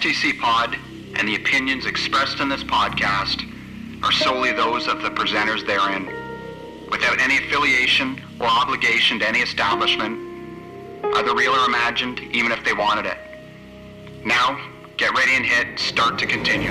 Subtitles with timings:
[0.00, 0.78] STC Pod
[1.16, 3.44] and the opinions expressed in this podcast
[4.02, 6.06] are solely those of the presenters therein,
[6.90, 10.18] without any affiliation or obligation to any establishment,
[11.16, 13.18] either real or imagined, even if they wanted it.
[14.24, 14.58] Now,
[14.96, 16.70] get ready and hit start to continue.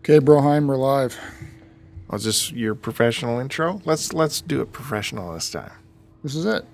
[0.00, 1.20] Okay, Broheim, we're live.
[2.12, 3.80] Was this your professional intro?
[3.86, 5.72] Let's let's do it professional this time.
[6.22, 6.64] This is it.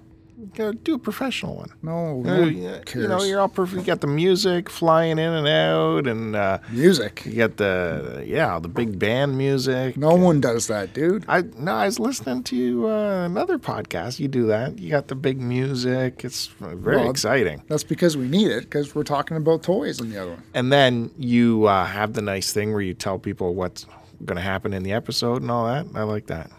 [0.55, 1.71] Go do a professional one.
[1.83, 3.81] No, no one you know you're all perfect.
[3.81, 7.25] You got the music flying in and out, and uh, music.
[7.25, 9.97] you got the yeah, the big band music.
[9.97, 11.25] No one does that, dude.
[11.29, 14.21] I no, I was listening to uh, another podcast.
[14.21, 14.79] You do that.
[14.79, 16.25] You got the big music.
[16.25, 17.63] It's very Well, exciting.
[17.69, 20.43] That's because we need it, because we're talking about toys in the other one.
[20.55, 23.87] And then you uh, have the nice thing where you tell people what's
[24.25, 25.87] going to happen in the episode and all that.
[25.95, 26.51] I like that.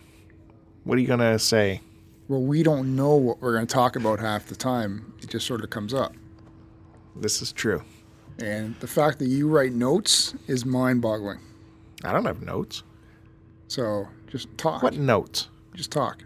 [0.84, 1.82] What are you going to say?
[2.28, 5.14] Well, we don't know what we're going to talk about half the time.
[5.22, 6.14] It just sort of comes up.
[7.16, 7.82] This is true.
[8.38, 11.40] And the fact that you write notes is mind boggling.
[12.04, 12.84] I don't have notes.
[13.68, 14.82] So just talk.
[14.82, 15.50] What notes?
[15.74, 16.24] Just talk.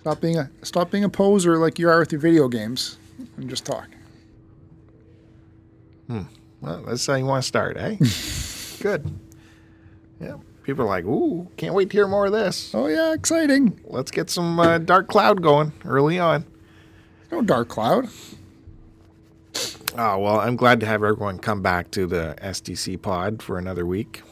[0.00, 2.98] Stop being a stop being a poser like you are with your video games
[3.36, 3.88] and just talk.
[6.08, 6.22] Hmm.
[6.60, 7.96] Well, that's how you want to start, eh?
[8.80, 9.10] Good.
[10.20, 10.36] Yeah.
[10.62, 12.74] People are like, ooh, can't wait to hear more of this.
[12.74, 13.80] Oh yeah, exciting.
[13.84, 16.44] Let's get some uh, Dark Cloud going early on.
[17.30, 18.08] No dark cloud.
[19.98, 23.86] Oh, well, I'm glad to have everyone come back to the STC pod for another
[23.86, 24.22] week.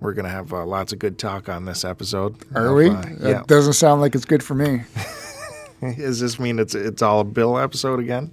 [0.00, 2.36] We're going to have uh, lots of good talk on this episode.
[2.54, 2.88] Are Of, we?
[2.88, 3.42] uh, That yeah.
[3.46, 4.82] doesn't sound like it's good for me.
[5.96, 8.32] Does this mean it's it's all a Bill episode again?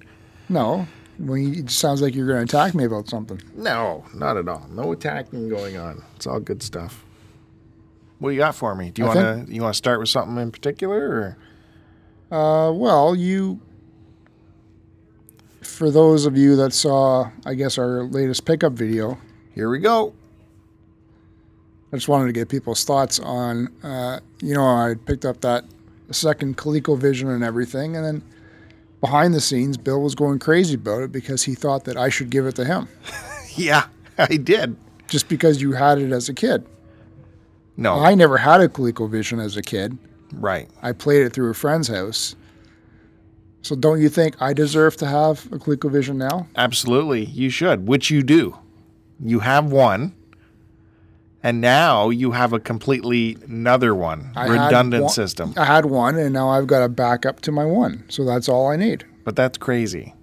[0.50, 0.88] No.
[1.20, 3.42] Well, it sounds like you're going to attack me about something.
[3.56, 4.68] No, not at all.
[4.70, 6.04] No attacking going on.
[6.16, 7.04] It's all good stuff.
[8.20, 8.92] What do you got for me?
[8.92, 11.36] Do you want to you want to start with something in particular
[12.32, 13.60] or Uh, well, you.
[15.62, 19.18] For those of you that saw, I guess, our latest pickup video,
[19.54, 20.14] Here we go.
[21.92, 25.66] I just wanted to get people's thoughts on, uh, you know, I picked up that
[26.12, 28.24] second ColecoVision and everything, and then
[29.02, 32.30] behind the scenes, Bill was going crazy about it because he thought that I should
[32.30, 32.88] give it to him
[33.56, 33.86] Yeah,
[34.18, 34.76] I did.
[35.08, 36.66] just because you had it as a kid.
[37.76, 39.98] No, I never had a ColecoVision as a kid.
[40.34, 40.68] right.
[40.82, 42.36] I played it through a friend's house.
[43.62, 46.48] So don't you think I deserve to have a ColecoVision now?
[46.56, 48.58] Absolutely, you should, which you do.
[49.20, 50.16] You have one,
[51.48, 55.54] and now you have a completely another one, I redundant one- system.
[55.56, 58.04] I had one, and now I've got a backup to my one.
[58.10, 59.06] So that's all I need.
[59.24, 60.14] But that's crazy.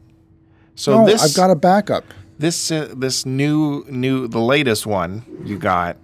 [0.74, 2.04] So no, this I've got a backup.
[2.38, 5.96] this uh, this new new the latest one you got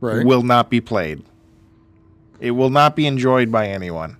[0.00, 0.26] Right.
[0.26, 1.22] will not be played.
[2.40, 4.16] It will not be enjoyed by anyone.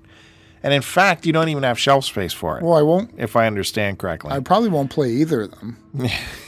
[0.62, 3.10] And in fact, you don't even have shelf space for it, well, I won't.
[3.19, 4.31] if I understand correctly.
[4.32, 5.76] I probably won't play either of them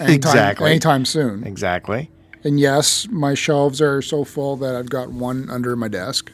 [0.01, 0.71] anytime, exactly.
[0.71, 1.45] anytime soon.
[1.45, 2.11] Exactly.
[2.49, 6.33] And yes, my shelves are so full that I've got one under my desk.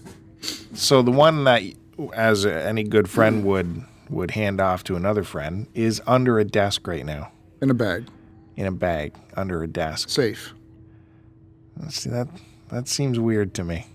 [0.72, 1.60] So the one that,
[2.14, 6.86] as any good friend would would hand off to another friend, is under a desk
[6.86, 8.06] right now, in a bag,
[8.54, 10.08] in a bag under a desk.
[10.08, 10.54] safe.
[11.80, 12.28] Let's see that
[12.68, 13.86] that seems weird to me.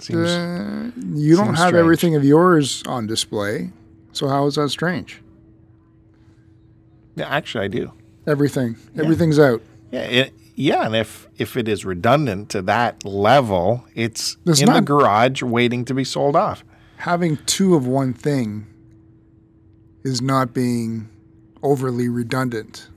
[0.00, 1.74] Seems Uh, you don't have strange.
[1.76, 3.70] everything of yours on display,
[4.12, 5.22] so how is that strange?
[7.14, 7.92] yeah, actually I do.
[8.26, 9.62] Everything, everything's out.
[9.92, 14.72] Yeah, it, yeah, and if if it is redundant to that level, it's It's in
[14.72, 16.64] the garage waiting to be sold off.
[16.96, 18.66] Having two of one thing
[20.02, 21.08] is not being
[21.62, 22.88] overly redundant.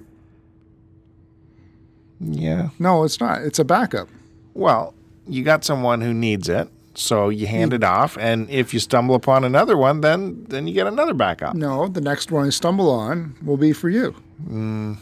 [2.19, 2.69] Yeah.
[2.79, 3.44] No, it's not.
[3.44, 4.09] It's a backup.
[4.55, 4.95] Well,
[5.28, 9.13] you got someone who needs it, so you hand it off, and if you stumble
[9.13, 11.53] upon another one, then then you get another backup.
[11.53, 14.16] No, the next one I stumble on will be for you.
[14.49, 14.97] Mm,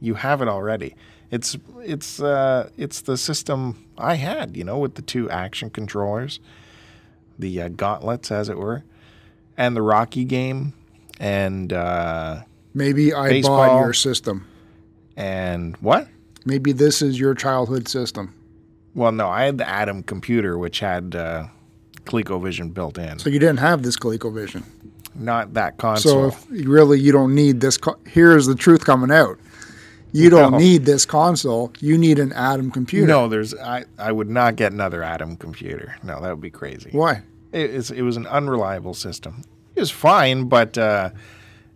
[0.00, 0.94] you have it already.
[1.32, 6.38] It's it's uh it's the system I had, you know, with the two action controllers,
[7.38, 8.84] the uh, gauntlets, as it were,
[9.56, 10.74] and the Rocky game,
[11.18, 12.42] and uh,
[12.74, 14.46] Maybe I bought your system.
[15.16, 16.06] and what?
[16.44, 18.34] Maybe this is your childhood system.
[18.94, 21.46] Well, no, I had the Adam computer, which had uh,
[22.04, 23.18] ColecoVision built in.
[23.20, 24.64] So you didn't have this ColecoVision.
[25.14, 26.28] Not that So console.
[26.28, 27.78] if you really you don't need this.
[27.78, 29.38] Co- Here's the truth coming out.
[30.12, 30.58] You don't No.
[30.58, 31.72] need this console.
[31.80, 33.06] You need an Adam computer.
[33.06, 35.96] no, there's I, I would not get another Adam computer.
[36.02, 36.90] No, that would be crazy.
[36.92, 37.22] Why?
[37.52, 39.44] It, it's, it was an unreliable system.
[39.74, 41.10] It was fine, but uh,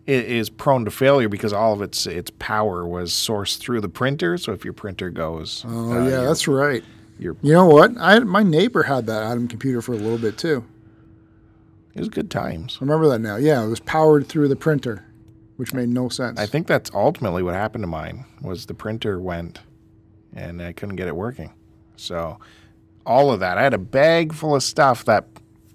[0.07, 3.89] it is prone to failure because all of its its power was sourced through the
[3.89, 4.37] printer.
[4.37, 6.85] So if your printer goes, Oh uh, yeah, your- that's right.
[7.19, 7.93] Your You know what?
[7.99, 10.63] I my neighbor had that Adam computer for a little bit too.
[11.95, 12.77] it was good times.
[12.79, 13.37] I remember that now.
[13.37, 15.06] Yeah, it was powered through the printer,
[15.57, 16.39] which made no sense.
[16.39, 19.61] I think that's ultimately what happened to mine was the printer went
[20.35, 21.53] and I couldn't get it working.
[21.97, 22.39] So
[23.07, 23.57] all of that.
[23.57, 25.27] I had a bag full of stuff that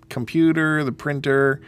[0.10, 1.62] computer, the printer,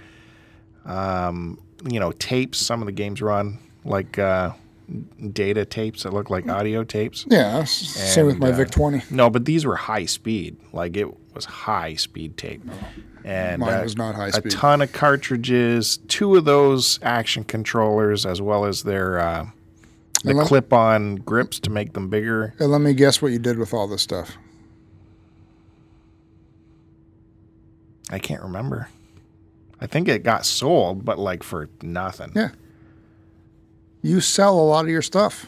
[0.86, 2.60] um, you know, tapes.
[2.60, 4.52] Some of the games run like uh,
[5.32, 7.26] data tapes that look like audio tapes.
[7.30, 9.04] yeah, s- same with my uh, Vic 20.
[9.10, 10.58] No, but these were high speed.
[10.72, 12.62] Like it was high speed tape.
[13.26, 14.54] And Mine uh, was not high speed.
[14.54, 19.46] a ton of cartridges, two of those action controllers, as well as their uh,
[20.24, 22.54] the let- clip-on grips to make them bigger.
[22.60, 24.38] And let me guess what you did with all this stuff.
[28.10, 28.90] I can't remember.
[29.82, 32.32] I think it got sold, but like for nothing.
[32.36, 32.50] Yeah.
[34.04, 35.48] You sell a lot of your stuff,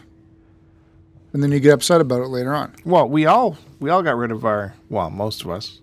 [1.34, 2.74] and then you get upset about it later on.
[2.86, 5.82] Well, we all we all got rid of our well, most of us.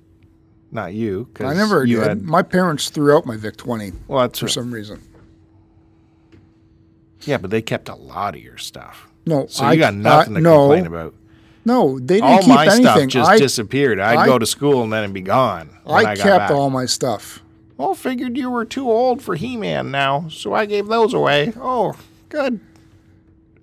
[0.71, 2.09] Not you, I never you did.
[2.09, 2.23] had.
[2.23, 5.03] My parents threw out my Vic 20 Well, that's for some reason.
[7.25, 10.33] yeah, but they kept a lot of your stuff, No, so I you got nothing
[10.37, 11.15] I, to no, complain about.
[11.67, 12.83] No, they didn't all keep my anything.
[12.85, 14.01] stuff just I, disappeared.
[14.01, 15.69] I'd I- go to school and then it'd be gone.
[15.87, 17.43] I kept all my stuff.
[17.77, 21.53] Well, figured you were too old for He-Man now, so I gave those away.
[21.57, 21.95] Oh,
[22.33, 22.61] good.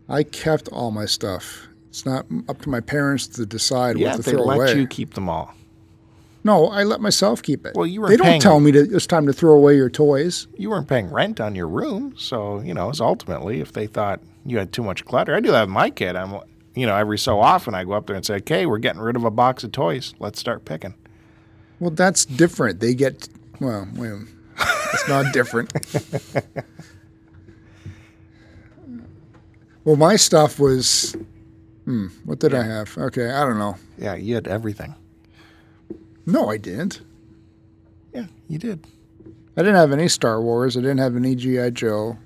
[0.07, 1.67] I kept all my stuff.
[1.89, 4.39] It's not up to my parents to decide Yeah, what to throw away.
[4.39, 4.81] they throw let away.
[4.81, 5.53] you keep them all.
[6.43, 7.75] No, I let myself keep it.
[7.75, 10.47] Well, you were They don't tell me that it's time to throw away your toys.
[10.57, 12.89] You weren't paying rent on your room, so you know.
[12.89, 15.35] It's ultimately if they thought you had too much clutter.
[15.35, 16.15] I do that with my kid.
[16.15, 16.39] I'm,
[16.75, 19.17] you know, every so often I go up there and say, "Okay, we're getting rid
[19.17, 20.13] of a box of toys.
[20.19, 20.93] Let's start picking."
[21.81, 22.79] Well, that's different.
[22.79, 23.27] They get
[23.59, 24.23] well, well
[24.93, 25.73] it's not different.
[29.83, 31.15] well, my stuff was
[31.85, 32.97] hmm, what did I have?
[32.97, 33.75] Okay, I don't know.
[33.97, 34.95] Yeah, you had everything.
[36.25, 37.01] No, I didn't.
[38.13, 38.85] Yeah, you did.
[39.57, 40.77] I didn't have any Star Wars.
[40.77, 42.17] I didn't have any GI Joe.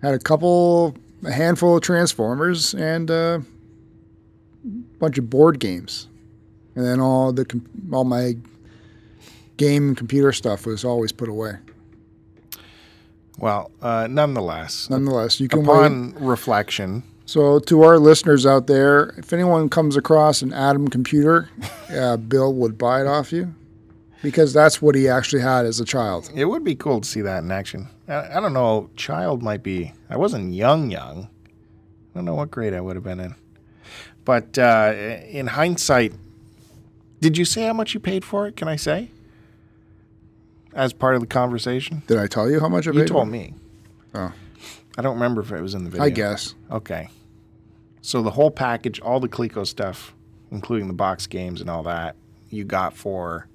[0.00, 3.42] Had a couple, a handful of Transformers, and a
[4.98, 6.08] bunch of board games,
[6.74, 7.60] and then all the
[7.92, 8.36] all my
[9.56, 11.54] game and computer stuff was always put away.
[13.40, 15.68] Well, uh, nonetheless, Nonetheless, you can wait.
[15.76, 21.48] upon reflection, So, to our listeners out there, if anyone comes across an Adam computer,
[21.90, 23.54] uh, Bill would buy it off you
[24.22, 26.30] because that's what he actually had as a child.
[26.34, 27.88] it would be cool to see that in action.
[28.06, 28.90] I, I don't know.
[28.96, 29.94] Child might be.
[30.10, 31.28] I wasn't young, young.
[32.14, 33.34] I don't know what grade I would have been in.
[34.26, 34.92] But uh,
[35.28, 36.12] in hindsight,
[37.20, 38.56] did you say how much you paid for it?
[38.56, 39.10] Can I say?
[40.74, 42.98] As part of the conversation, Did I tell you how much I paid?
[43.00, 43.54] you told me.
[44.14, 44.32] Oh.
[44.96, 46.04] I don't remember if it was in the video.
[46.04, 46.54] I guess.
[46.70, 47.08] Okay.
[48.02, 50.14] So the whole package, all the Coleco stuff,
[50.50, 52.16] including the box games and all that,
[52.50, 53.48] you got for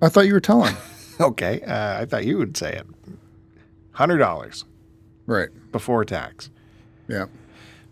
[0.00, 0.76] I thought you were telling.
[1.20, 1.60] okay.
[1.62, 2.86] Uh, I thought you would say it.
[3.92, 4.64] Hundred dollars
[5.26, 5.48] right.
[5.72, 6.50] before tax.
[7.08, 7.26] Yeah.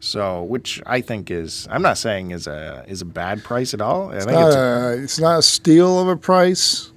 [0.05, 3.81] So, which I think is, I'm not saying is a is a bad price at
[3.81, 4.11] all.
[4.11, 6.93] I think Not it's a, it's not a steal of a price,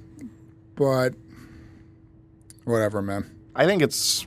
[0.76, 1.14] but
[2.64, 3.34] whatever, man.
[3.54, 4.26] I think it's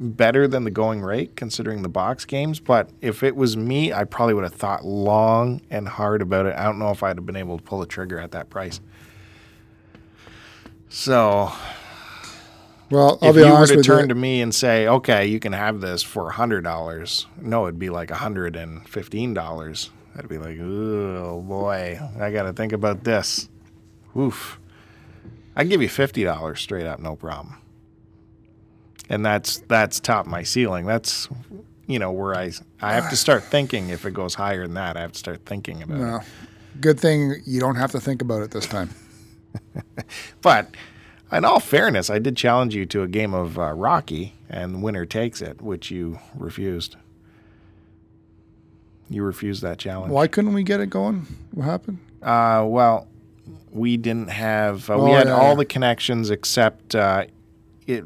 [0.00, 2.58] better than the going rate considering the box games.
[2.58, 6.56] But if it was me, I probably would have thought long and hard about it.
[6.56, 8.80] I don't know if I'd have been able to pull the trigger at that price.
[10.88, 11.52] So
[12.90, 14.08] Well, I'll if be you were to with turn you.
[14.08, 17.78] to me and say, "Okay, you can have this for a hundred dollars," no, it'd
[17.78, 19.90] be like a hundred and fifteen dollars.
[20.16, 23.48] I'd be like, "Oh boy, I got to think about this."
[24.16, 24.58] Oof.
[25.54, 27.56] I'd give you fifty dollars straight up, no problem.
[29.08, 30.86] And that's that's top my ceiling.
[30.86, 31.28] That's
[31.86, 33.90] you know where I I have to start thinking.
[33.90, 36.28] If it goes higher than that, I have to start thinking about it.
[36.80, 38.90] Good thing you don't have to think about it this time.
[40.42, 40.74] But
[41.32, 45.06] in all fairness, I did challenge you to a game of uh, Rocky, and winner
[45.06, 46.96] takes it, which you refused.
[49.08, 50.12] You refused that challenge.
[50.12, 51.26] Why couldn't we get it going?
[51.52, 51.98] What happened?
[52.22, 53.08] Uh, well,
[53.72, 54.88] we didn't have.
[54.88, 55.54] Uh, we Oh, had yeah, all yeah.
[55.56, 57.26] the connections except uh,
[57.86, 58.04] it.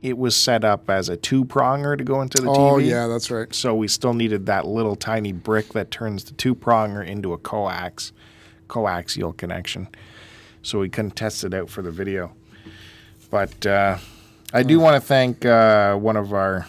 [0.00, 2.70] It was set up as a two pronger to go into the Oh, TV.
[2.70, 3.52] Oh yeah, that's right.
[3.52, 7.38] So we still needed that little tiny brick that turns the two pronger into a
[7.38, 8.12] coax,
[8.68, 9.88] coaxial connection.
[10.62, 12.32] So we couldn't test it out for the video.
[13.30, 13.98] But uh,
[14.52, 16.66] I do want to thank uh, one of our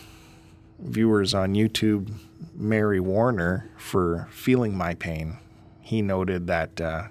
[0.79, 2.11] viewers on YouTube,
[2.55, 5.37] Mary Warner, for feeling my pain.
[5.81, 7.03] He noted that uh,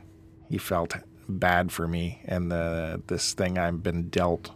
[0.48, 0.94] he felt
[1.28, 4.50] bad for me and the this thing I've been dealt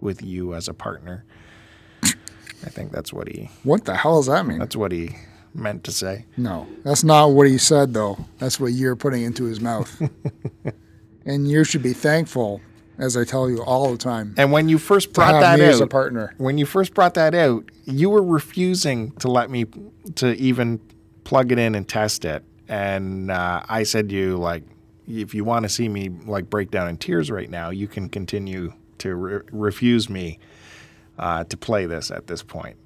[0.00, 1.24] with you as a partner.
[2.02, 4.58] I think that's what he What the hell does that mean?
[4.58, 5.16] that's what he
[5.54, 6.26] meant to say.
[6.36, 8.18] No, that's not what he said, though.
[8.38, 10.00] That's what you're putting into his mouth.
[11.24, 12.60] and you should be thankful,
[13.00, 15.80] as I tell you all the time, And when you first brought that me as
[15.80, 16.34] a out, partner.
[16.38, 19.66] when you first brought that out, you were refusing to let me
[20.16, 20.80] to even
[21.24, 22.44] plug it in and test it.
[22.68, 24.62] And uh, I said to you, like,
[25.08, 28.08] if you want to see me like break down in tears right now, you can
[28.08, 30.38] continue to re- refuse me
[31.18, 32.76] uh, to play this at this point.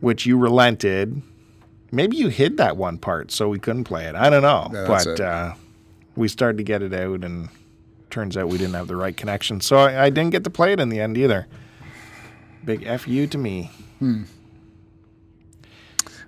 [0.00, 1.22] Which you relented.
[1.90, 4.14] Maybe you hid that one part so we couldn't play it.
[4.14, 5.54] I don't know, Yeah, but uh,
[6.16, 7.48] we started to get it out, and
[8.14, 10.72] turns out we didn't have the right connection, so I, I didn't get to play
[10.72, 11.48] it in the end either.
[12.64, 13.70] Big F you to me.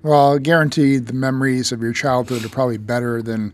[0.03, 3.53] Well, guaranteed the memories of your childhood are probably better than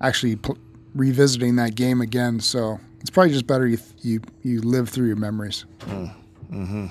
[0.00, 0.58] actually pl-
[0.94, 2.40] revisiting that game again.
[2.40, 5.64] So it's probably just better you you you live through your memories.
[5.80, 6.12] Mm.
[6.50, 6.86] hmm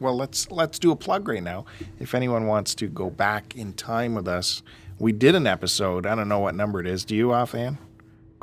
[0.00, 1.64] Well, let's let's do a plug right now.
[1.98, 4.62] If anyone wants to go back in time with us,
[4.98, 6.06] we did an episode.
[6.06, 7.04] I don't know what number it is.
[7.04, 7.78] Do you offhand?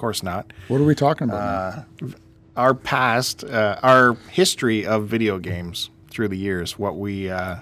[0.02, 0.52] Of course not.
[0.68, 1.86] What are we talking about?
[2.02, 2.08] now?
[2.56, 7.58] Our past, uh, our history of video games through the years, what we, uh,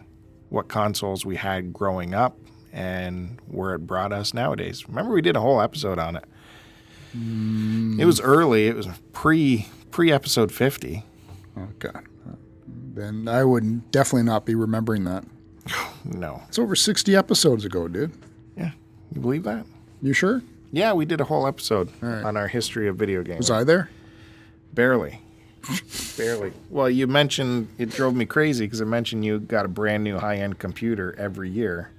[0.47, 2.37] what consoles we had growing up,
[2.71, 4.87] and where it brought us nowadays.
[4.87, 6.23] Remember, we did a whole episode on it.
[7.99, 8.67] It was early.
[8.67, 11.03] It was pre pre episode fifty.
[11.57, 11.99] Okay.
[12.93, 15.25] Then I would definitely not be remembering that.
[16.05, 18.13] No, It's over 60 episodes ago, dude.
[18.55, 18.71] yeah,
[19.13, 19.65] you believe that?
[20.01, 20.41] You sure?
[20.71, 22.23] Yeah, we did a whole episode right.
[22.23, 23.39] on our history of video games.
[23.39, 23.89] Was I there?
[24.73, 25.21] Barely.
[26.17, 26.53] Barely.
[26.69, 30.17] Well, you mentioned it drove me crazy because I mentioned you got a brand new
[30.17, 31.91] high end computer every year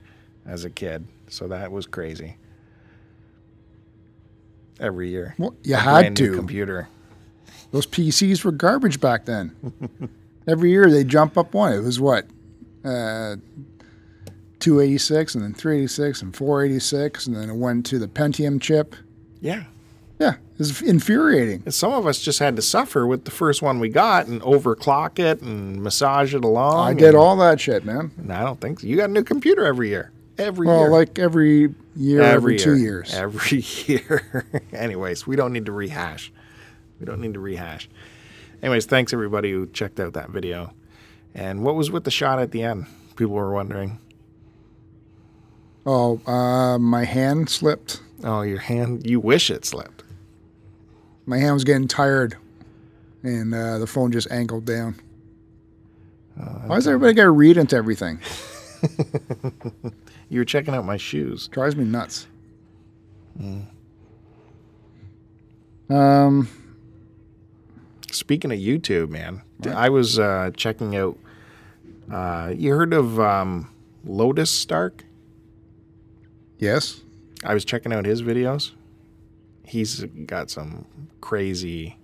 [0.46, 1.06] as a kid.
[1.28, 2.36] So that was crazy.
[4.78, 5.34] Every year.
[5.38, 6.34] Well, you A had to.
[6.34, 6.88] computer.
[7.70, 9.54] Those PCs were garbage back then.
[10.48, 11.72] Every year they jump up one.
[11.72, 12.26] It was what?
[12.84, 13.36] Uh,
[14.61, 18.95] 286 and then 386 and 486 and then it went to the Pentium chip.
[19.40, 19.64] Yeah.
[20.19, 21.62] Yeah, it was infuriating.
[21.64, 24.43] And some of us just had to suffer with the first one we got and
[24.43, 26.88] overclock it and massage it along.
[26.88, 28.11] I did all that shit, man.
[28.19, 28.87] and I don't think so.
[28.87, 30.12] You got a new computer every year.
[30.37, 30.90] Every Well, year.
[30.90, 33.14] like every year, every, two years.
[33.14, 34.45] Every year.
[34.75, 36.31] Anyways, we don't need to rehash.
[36.99, 37.88] We don't need to rehash.
[38.62, 40.75] Anyways, thanks everybody who checked out that video.
[41.35, 42.85] And what was with the shot at the end?
[43.17, 43.99] People were wondering.
[45.87, 48.02] Oh, uh, my hand slipped.
[48.22, 49.08] Oh, your hand.
[49.08, 50.04] You wish it slipped.
[51.26, 52.37] My hand was getting tired,
[53.22, 55.00] and uh, the phone just angled down.
[56.66, 58.20] Why does everybody got to read into everything?
[60.30, 61.49] You were checking out my shoes.
[61.49, 62.28] Drives me nuts.
[65.90, 66.49] Um,
[68.12, 71.18] Speaking of YouTube, man, I was uh, checking out.
[72.10, 73.68] Uh, you heard of um,
[74.04, 75.04] Lotus Stark?
[76.61, 77.00] Yes.
[77.43, 78.73] I was checking out his videos.
[79.64, 80.85] He's got some
[81.21, 81.97] crazy.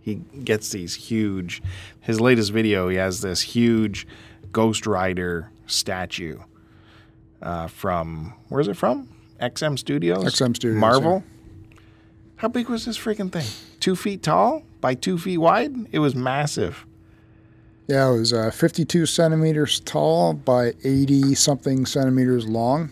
[0.00, 1.62] He gets these huge.
[2.00, 4.06] His latest video, he has this huge
[4.52, 6.38] Ghost Rider statue
[7.42, 9.08] uh, from where's it from?
[9.40, 10.24] XM Studios.
[10.24, 11.22] XM Studios, Marvel.
[12.36, 13.46] How big was this freaking thing?
[13.80, 15.74] Two feet tall by two feet wide.
[15.92, 16.86] It was massive.
[17.86, 22.90] Yeah, it was uh, 52 centimeters tall by 80 something centimeters long.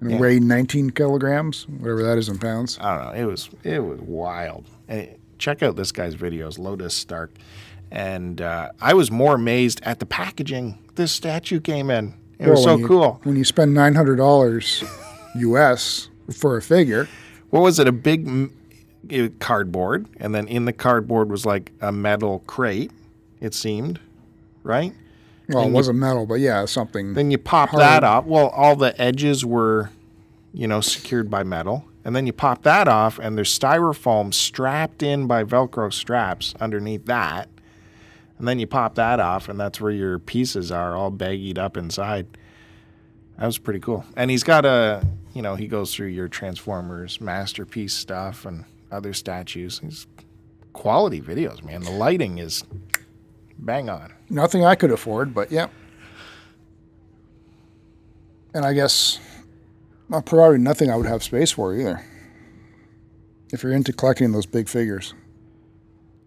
[0.00, 0.18] And Yeah.
[0.18, 2.78] weighed 19 kilograms, whatever that is in pounds.
[2.80, 3.20] I don't know.
[3.22, 4.66] It was it was wild.
[4.88, 7.30] And check out this guy's videos, Lotus Stark.
[7.90, 12.14] And uh, I was more amazed at the packaging this statue came in.
[12.38, 13.20] It was so when you- cool.
[13.24, 14.84] When you spend $900
[15.36, 17.08] US for a figure,
[17.50, 17.86] What was it?
[17.86, 18.50] A big m-
[19.38, 22.90] cardboard, and then in the cardboard was like a metal crate.
[23.40, 24.00] It seemed,
[24.64, 24.92] right?
[25.48, 27.14] Well, it wasn't metal, but yeah, something.
[27.14, 27.80] Then you pop Hard.
[27.80, 28.26] that up.
[28.26, 29.90] Well, all the edges were,
[30.52, 31.84] you know, secured by metal.
[32.04, 37.06] And then you pop that off, and there's styrofoam strapped in by Velcro straps underneath
[37.06, 37.48] that.
[38.38, 41.76] And then you pop that off, and that's where your pieces are all baggied up
[41.76, 42.26] inside.
[43.38, 44.04] That was pretty cool.
[44.16, 49.12] And he's got a, you know, he goes through your Transformers masterpiece stuff and other
[49.12, 49.80] statues.
[49.80, 50.06] He's
[50.72, 51.82] quality videos, man.
[51.82, 52.64] The lighting is
[53.58, 54.12] bang on.
[54.28, 55.68] Nothing I could afford, but yeah.
[58.54, 59.18] And I guess
[60.08, 62.04] not probably nothing I would have space for either.
[63.52, 65.14] If you're into collecting those big figures,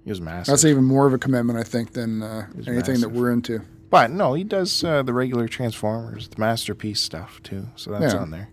[0.06, 0.52] He was massive.
[0.54, 3.62] that's even more of a commitment, I think, than uh, anything that we're into.
[3.90, 7.68] But no, he does uh, the regular Transformers, the masterpiece stuff too.
[7.76, 8.20] So that's Yeah.
[8.22, 8.50] on there.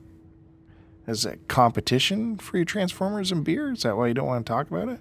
[1.06, 3.70] Is it competition for your Transformers and beer?
[3.70, 5.00] Is that why you don't want to talk about it?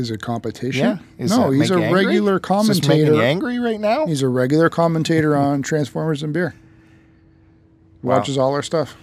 [0.00, 0.86] Is it competition?
[1.18, 1.24] Yeah.
[1.24, 2.04] Is no, he's a angry?
[2.06, 3.22] regular Is this commentator.
[3.22, 4.06] angry right now?
[4.06, 6.54] He's a regular commentator on Transformers and beer.
[8.02, 8.16] Wow.
[8.16, 8.96] Watches all our stuff.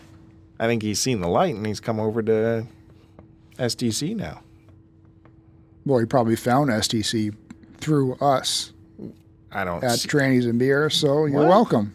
[0.59, 2.65] I think he's seen the light and he's come over to
[3.59, 4.41] STC now.
[5.85, 7.33] Well, he probably found STC
[7.77, 8.73] through us
[9.51, 9.83] I don't.
[9.83, 11.47] at see- Trannies and Beer, so you're What?
[11.49, 11.93] welcome.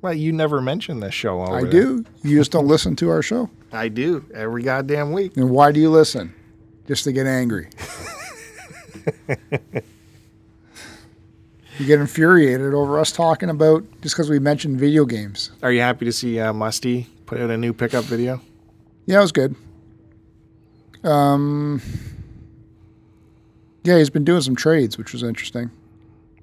[0.00, 1.40] well, you never mentioned this show.
[1.42, 1.70] I there.
[1.70, 2.04] do.
[2.22, 3.50] You just don't listen to our show.
[3.72, 5.36] I do every goddamn week.
[5.36, 6.34] And why do you listen?
[6.88, 7.68] Just to get angry.
[11.78, 15.50] you get infuriated over us talking about just because we mentioned video games.
[15.62, 18.40] Are you happy to see uh, Musty put out a new pickup video?
[19.06, 19.54] Yeah, it was good.
[21.02, 21.80] Um,
[23.84, 25.70] yeah, he's been doing some trades, which was interesting.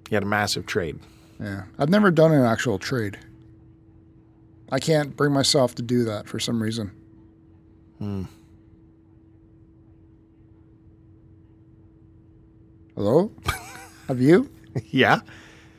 [0.09, 0.99] He had a massive trade.
[1.39, 3.19] Yeah, I've never done an actual trade.
[4.71, 6.91] I can't bring myself to do that for some reason.
[12.97, 13.31] Hello?
[14.07, 14.49] Have you?
[14.89, 15.19] yeah.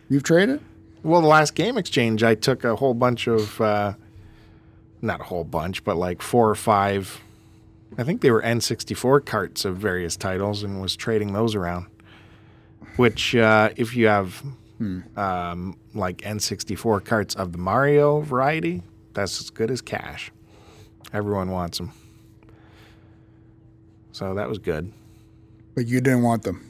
[0.09, 0.61] You've traded?
[1.03, 3.95] Well, the last game exchange, I took a whole bunch of, uh,
[5.03, 7.21] not a whole bunch, but like four or five.
[7.99, 11.87] I think they were N64 carts of various titles, and was trading those around.
[12.95, 14.41] Which, uh, if you have
[15.17, 18.85] um, like N64 carts of the Mario variety,
[19.15, 20.31] that's as good as cash.
[21.13, 21.91] Everyone wants them.
[24.13, 24.93] So that was good.
[25.75, 26.68] But you didn't want them.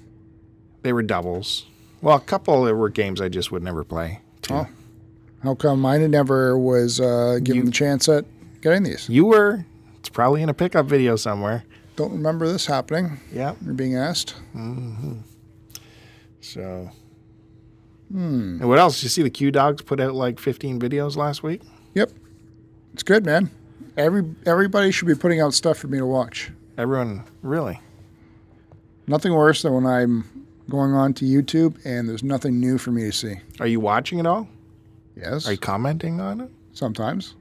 [0.83, 1.67] They were doubles.
[2.01, 4.21] Well, a couple there were games I just would never play.
[4.43, 4.55] Too.
[4.55, 4.67] Oh.
[5.43, 8.25] How come mine never was uh, given You- the chance at
[8.61, 9.09] getting these?
[9.09, 9.65] You were.
[10.01, 11.65] It's probably in a pickup video somewhere.
[11.97, 13.55] Don't remember this happening Yeah.
[13.65, 14.35] you're being asked.
[16.41, 16.91] So.
[18.11, 18.59] hmm.
[18.61, 18.97] And what else?
[18.99, 21.63] Did you see the Q Dogs put out like 15 videos last week?
[21.95, 22.13] Yep,
[22.95, 23.51] it's good, man.
[23.97, 26.51] Every everybody should be putting out stuff for me to watch.
[26.77, 27.81] Everyone, really?
[29.09, 30.38] Nothing worse than when I'm
[30.71, 33.35] going on to YouTube and there's nothing new for me to see.
[33.61, 34.49] Are you watching it all?
[35.17, 36.51] Yes, Are you commenting on it?
[36.73, 37.35] sometimes.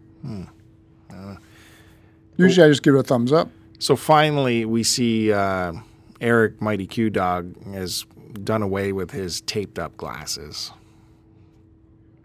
[2.38, 3.50] Usually, I just give it a thumbs up.
[3.80, 5.74] So finally, we see uh,
[6.22, 8.06] Eric Mighty Q Dog has
[8.44, 10.72] done away with his taped up glasses.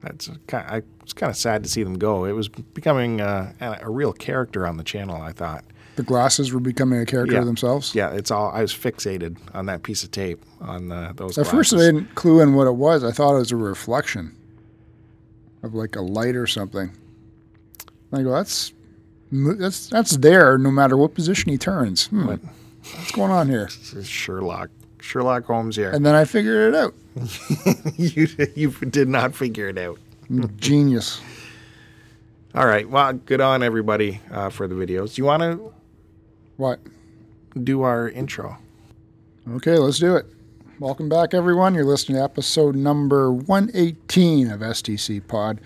[0.02, 0.66] That's kind.
[0.68, 2.24] I, it's kind of sad to see them go.
[2.24, 5.20] It was becoming uh, a, a real character on the channel.
[5.20, 5.64] I thought.
[5.96, 7.44] The glasses were becoming a character Yeah.
[7.44, 7.94] themselves.
[7.94, 8.50] Yeah, it's all.
[8.50, 11.36] I was fixated on that piece of tape on the, those.
[11.36, 13.04] At first, I didn't clue in what it was.
[13.04, 14.34] I thought it was a reflection
[15.62, 16.90] of like a light or something.
[18.10, 18.72] And I go, that's
[19.30, 22.06] that's that's there no matter what position he turns.
[22.06, 22.40] Hmm, What?
[22.94, 23.68] what's going on here?
[24.02, 24.70] Sherlock.
[25.00, 25.90] Sherlock Holmes here.
[25.90, 26.94] And then I figured it out.
[27.96, 29.98] you you did not figure it out.
[30.56, 31.20] Genius.
[32.54, 32.88] All right.
[32.88, 35.14] Well, good on everybody uh, for the videos.
[35.14, 35.72] Do you want to
[36.62, 36.78] What?
[37.60, 38.56] do our intro?
[39.50, 40.26] Okay, let's do it.
[40.78, 41.74] Welcome back, everyone.
[41.74, 45.60] You're listening to episode number 118 of STC Pod.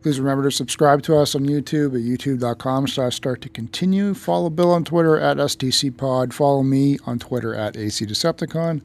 [0.00, 4.14] Please remember to subscribe to us on YouTube at youtube.com slash start to continue.
[4.14, 6.32] Follow Bill on Twitter at STC Pod.
[6.32, 8.80] Follow me on Twitter at AC Decepticon.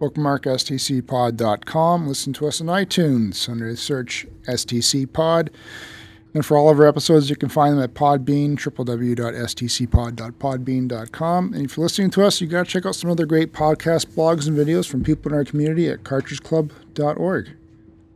[0.00, 2.08] Bookmark stcpod.com.
[2.08, 5.50] Listen to us on iTunes under the search STC Pod.
[6.32, 11.52] And for all of our episodes, you can find them at Podbean, www.stcpod.podbean.com.
[11.52, 14.14] And if you're listening to us, you got to check out some other great podcast
[14.14, 17.48] blogs and videos from people in our community at cartridgeclub.org.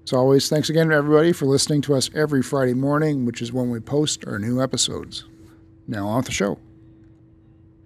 [0.05, 3.53] As always, thanks again to everybody for listening to us every Friday morning, which is
[3.53, 5.25] when we post our new episodes.
[5.89, 6.61] Now, on with the show.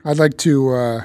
[0.04, 1.04] I'd like to uh,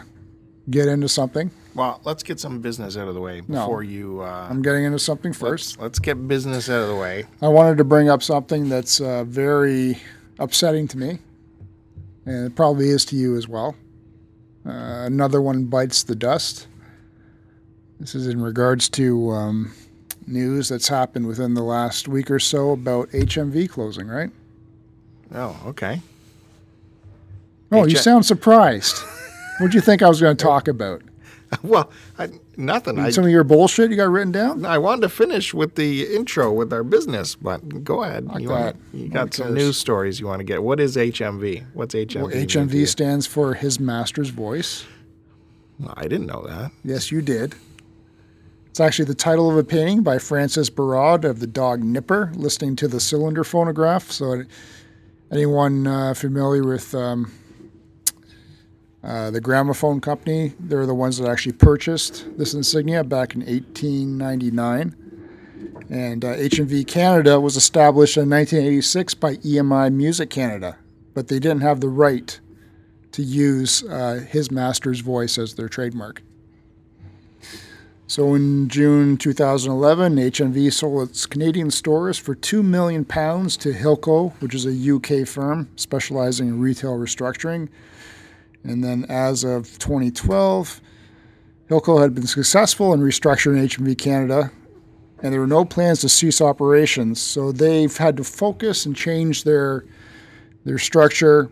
[0.70, 1.50] get into something.
[1.76, 3.62] Well, let's get some business out of the way No.
[3.62, 4.22] before you.
[4.22, 5.78] Uh, I'm getting into something first.
[5.78, 7.26] let's, let's get business out of the way.
[7.42, 10.00] I wanted to bring up something that's uh, very
[10.40, 11.18] upsetting to me,
[12.26, 13.76] and it probably is to you as well.
[14.66, 14.72] Uh,
[15.06, 16.68] another one bites the dust.
[18.00, 19.74] This is in regards to um,
[20.28, 24.30] news that's happened within the last week or so about HMV closing, right?
[25.34, 26.02] Oh, okay.
[27.72, 29.00] Oh, you sound surprised.
[29.60, 31.02] what do you think I was going to talk about?
[31.64, 33.00] well, I, nothing.
[33.00, 34.66] I, Some of your bullshit you got written down?
[34.66, 38.26] I wanted to finish with the intro with our business, but go ahead.
[38.26, 38.50] Like you.
[38.50, 40.64] Want, you got some news stories you want to get.
[40.64, 41.66] What is HMV?
[41.74, 42.22] What's HMV?
[42.22, 44.86] Well, HMV stands for His Master's Voice.
[45.96, 46.72] I didn't know that.
[46.84, 47.56] Yes, you did.
[48.68, 52.76] It's actually the title of a painting by Francis Barraud of the dog Nipper, listening
[52.78, 54.10] to the cylinder phonograph.
[54.12, 54.44] So,
[55.32, 57.32] anyone uh, familiar with um,
[59.04, 64.96] uh, the gramophone company, they're the ones that actually purchased this insignia back in 1899.
[65.90, 70.78] And uh, HMV Canada was established in 1986 by EMI Music Canada,
[71.14, 72.40] but they didn't have the right
[73.12, 76.24] to use uh, his master's voice as their trademark.
[78.08, 84.34] So in June 2011, HMV sold its Canadian stores for two million pounds to Hilco,
[84.40, 87.70] which is a UK firm specializing in retail restructuring.
[88.64, 90.82] And then as of 2012,
[91.70, 94.52] Hilco had been successful in restructuring HMV Canada,
[95.22, 97.22] and there were no plans to cease operations.
[97.22, 99.86] So they've had to focus and change their
[100.66, 101.50] their structure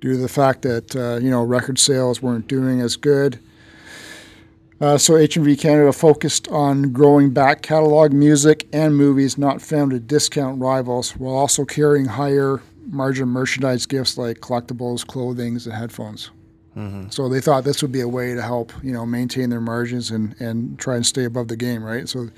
[0.00, 3.38] due to the fact that uh, you know record sales weren't doing as good.
[4.80, 10.06] Uh, so HMV Canada focused on growing back catalog music and movies not found at
[10.06, 16.30] discount rivals, while also carrying higher margin merchandise gifts like collectibles, clothing, and headphones.
[16.76, 17.08] Mm-hmm.
[17.10, 20.10] So they thought this would be a way to help you know maintain their margins
[20.10, 22.08] and, and try and stay above the game, right?
[22.08, 22.28] So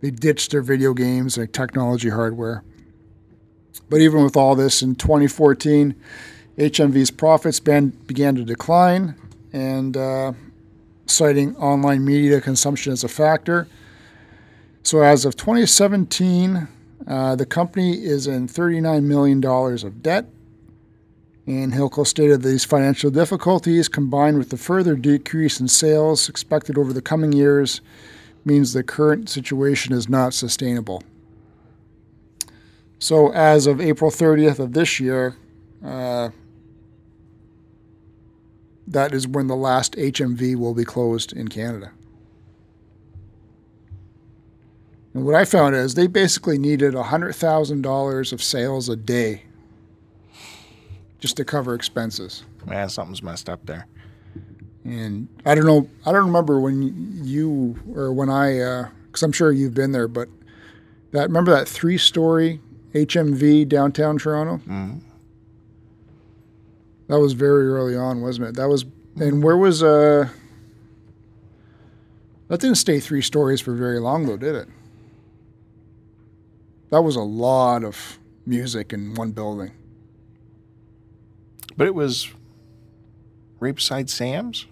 [0.00, 2.62] they ditched their video games and technology hardware.
[3.88, 5.94] But even with all this, in 2014,
[6.58, 9.14] HMV's profits began to decline,
[9.52, 10.32] and uh,
[11.06, 13.66] citing online media consumption as a factor.
[14.82, 16.68] So as of 2017,
[17.08, 20.26] uh, the company is in $39 million of debt.
[21.46, 26.92] And Hilco stated these financial difficulties, combined with the further decrease in sales expected over
[26.92, 27.80] the coming years,
[28.44, 31.02] means the current situation is not sustainable.
[32.98, 35.36] So, as of April 30th of this year,
[35.82, 36.30] uh,
[38.86, 41.92] that is when the last HMV will be closed in Canada.
[45.14, 49.44] And what I found is they basically needed $100,000 of sales a day
[51.18, 52.44] just to cover expenses.
[52.68, 53.86] Yeah, something's messed up there.
[54.84, 58.52] And I don't know, I don't remember when you or when I,
[59.06, 60.28] because uh, I'm sure you've been there, but
[61.12, 62.60] that remember that three story
[62.94, 64.58] HMV downtown Toronto?
[64.58, 64.98] Mm-hmm.
[67.08, 68.56] That was very early on, wasn't it?
[68.56, 68.84] That was,
[69.16, 70.28] and where was uh?
[72.48, 74.68] That didn't stay three stories for very long, though, did it?
[76.90, 79.72] That was a lot of music in one building.
[81.76, 82.28] But it was
[83.60, 84.66] Rapeside Sam's?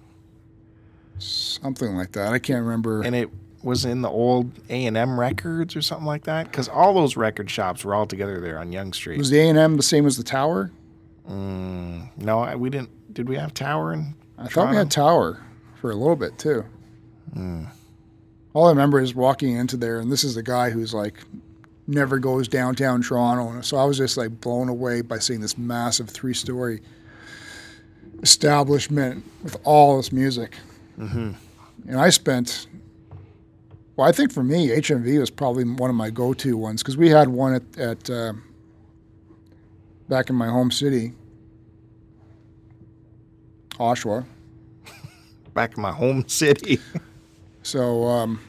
[1.19, 2.33] Something like that.
[2.33, 3.03] I can't remember.
[3.03, 3.31] And it
[3.63, 6.51] was in the old A&M Records or something like that?
[6.51, 9.19] Because all those record shops were all together there on Yonge Street.
[9.19, 10.71] Was the A&M the same as the Tower?
[11.29, 12.91] Mm, no, we didn't.
[13.13, 14.15] Did we have Tower in?
[14.39, 15.43] I thought we had Tower
[15.81, 16.65] for a little bit too.
[17.35, 17.69] Mm.
[18.53, 21.15] All I remember is walking into there, and this is a guy who's like
[21.87, 26.09] never goes downtown Toronto, so I was just like blown away by seeing this massive
[26.09, 26.81] three-story
[28.23, 30.57] establishment with all this music.
[30.99, 31.33] Mm-hmm.
[31.89, 32.67] And I spent,
[33.95, 37.09] well, I think for me, HMV was probably one of my go-to ones because we
[37.09, 38.33] had one at, at uh,
[40.09, 41.13] back in my home city,
[43.79, 44.25] Oshawa.
[45.55, 46.81] back in my home city.
[47.63, 48.41] so, um,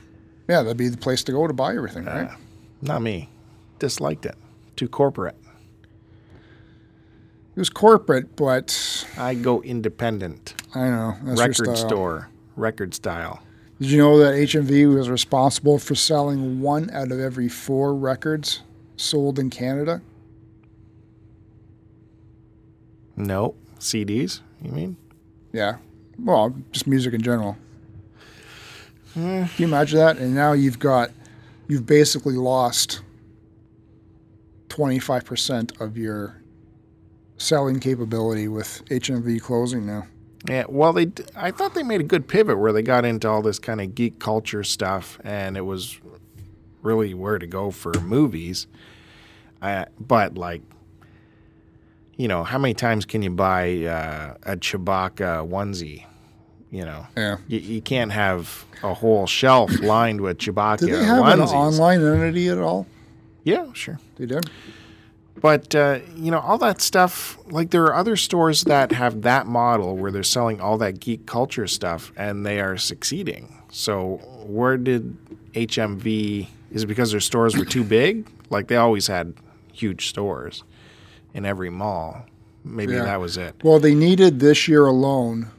[0.48, 2.38] yeah, that'd be the place to go to buy everything, uh, right?
[2.82, 3.30] Not me.
[3.80, 4.36] Disliked it.
[4.76, 5.36] Too corporate.
[7.56, 10.54] It was corporate, but I go independent.
[10.76, 11.16] I know.
[11.24, 13.42] record store, record style.
[13.80, 18.62] Did you know that HMV was responsible for selling one out of every four records
[18.96, 20.02] sold in Canada?
[23.16, 23.56] No.
[23.80, 24.98] CDs, you mean?
[25.54, 25.78] Yeah.
[26.20, 27.58] Well, just music in general.
[29.16, 29.50] Mm.
[29.50, 30.18] Can you imagine that?
[30.18, 31.12] And now you've got,
[31.68, 33.02] you've basically lost
[34.70, 36.42] 25% of your
[37.38, 40.08] selling capability with HMV closing now.
[40.48, 43.42] Yeah, well, they I thought they made a good pivot where they got into all
[43.42, 46.00] this kind of geek culture stuff, and it was
[46.82, 48.68] really where to go for movies.
[49.62, 50.62] Uh, but like
[52.18, 56.06] you know, how many times can you buy uh, a Chewbacca onesie?
[56.72, 60.80] You know, yeah, you, you can't have a whole shelf lined with Chewbacca.
[60.80, 61.52] Do they have onesies.
[61.52, 62.86] an online entity at all?
[63.44, 64.42] Yeah, sure, they do.
[65.40, 67.38] But uh, you know, all that stuff.
[67.46, 71.26] Like there are other stores that have that model where they're selling all that geek
[71.26, 73.62] culture stuff, and they are succeeding.
[73.72, 75.18] So where did
[75.54, 76.48] HMV?
[76.72, 78.28] Is it because their stores were too big?
[78.50, 79.34] Like they always had
[79.74, 80.64] huge stores
[81.34, 82.26] in every mall.
[82.64, 83.04] Maybe yeah.
[83.04, 83.56] that was it.
[83.62, 85.52] Well, they needed this year alone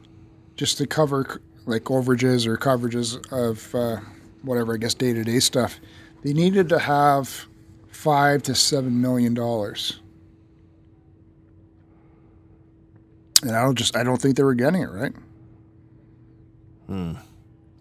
[0.59, 4.01] just to cover like overages or coverages of uh,
[4.43, 5.79] whatever, I guess, day to day stuff.
[6.23, 7.47] They needed to have
[7.89, 10.01] five to seven million dollars.
[13.43, 15.13] And I don't just I don't think they were getting it right.
[16.87, 17.13] Hmm.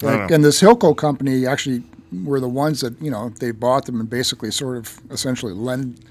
[0.01, 1.83] Like, and this Hilco company actually
[2.23, 6.05] were the ones that you know they bought them and basically sort of essentially lend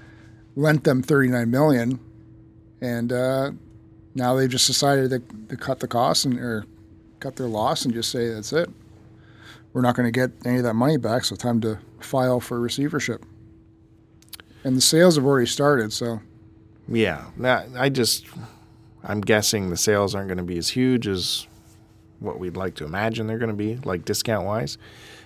[0.56, 2.00] lent them 39 million,
[2.80, 3.52] and uh,
[4.16, 6.64] now they've just decided to, to cut the costs and or
[7.20, 8.68] cut their loss and just say that's it.
[9.72, 11.24] we're not going to get any of that money back.
[11.24, 13.24] So time to file for receivership.
[14.64, 15.92] And the sales have already started.
[15.92, 16.20] So
[16.88, 18.26] Yeah, now, I just
[19.04, 21.46] I'm guessing the sales aren't going to be as huge as
[22.18, 24.78] what we'd like to imagine they're going to be, like discount wise.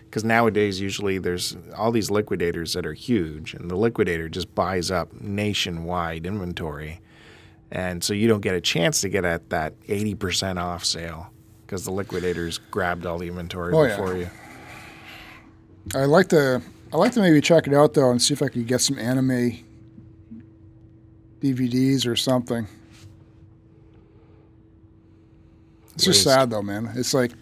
[0.05, 4.90] Because nowadays, usually there's all these liquidators that are huge, and the liquidator just buys
[4.90, 7.00] up nationwide inventory,
[7.73, 11.31] and so you don't get a chance to get at that 80% off sale
[11.67, 13.97] because the liquidators grabbed all the inventory Oh, yeah.
[13.97, 14.29] before you.
[15.95, 16.61] I'd like to
[16.93, 18.99] I'd like to maybe check it out though and see if I could get some
[18.99, 19.59] anime
[21.41, 22.67] DVDs or something.
[25.95, 26.91] It's just sad though, man.
[26.95, 27.33] It's like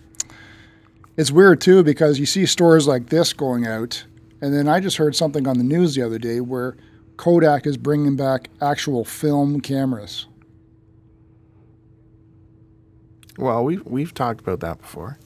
[1.17, 4.05] it's weird too because you see stores like this going out,
[4.41, 6.77] and then I just heard something on the news the other day where
[7.19, 10.27] Kodak is bringing back actual film cameras.
[13.37, 15.19] Well, we've we've talked about that before.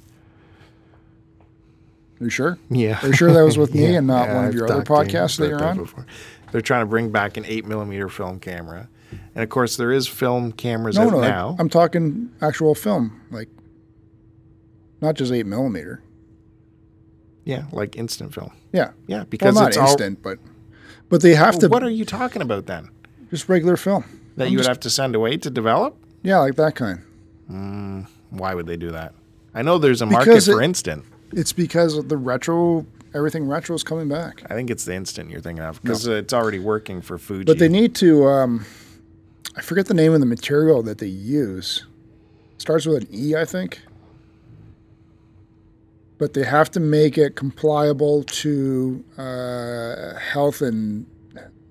[2.20, 2.58] Are you sure?
[2.70, 2.98] Yeah.
[3.02, 4.64] Are you sure that was with me Yeah, and not yeah, one of I've your
[4.72, 5.76] other to you podcasts that you're on?
[5.78, 6.06] before.
[6.50, 8.88] They're trying to bring back an eight millimeter film camera,
[9.34, 11.56] and of course there is film cameras No, out no, now.
[11.58, 13.48] I'm talking actual film, like
[15.00, 16.02] not just eight millimeter.
[17.44, 18.52] yeah, like instant film.
[18.72, 19.88] Yeah, Yeah, well, because not it's all.
[19.88, 20.38] instant, but
[21.08, 22.88] but they have Well, to what are you talking about then?
[23.30, 24.04] just regular film.
[24.36, 25.96] That I'm you would just- have to send away to develop?
[26.22, 27.00] Yeah, like that kind.
[28.30, 29.14] Why would they do that?
[29.54, 31.04] I know there's a market Because for instant.
[31.32, 34.42] It's because of the retro, everything retro is coming back.
[34.50, 37.44] I think it's the instant you're thinking of because it's already working for Fuji.
[37.44, 38.26] But they need to.
[38.26, 38.64] Um,
[39.56, 41.84] I forget the name of the material that they use.
[42.58, 43.80] Starts with an E, I think.
[46.22, 51.04] But they have to make it compliable to uh, health and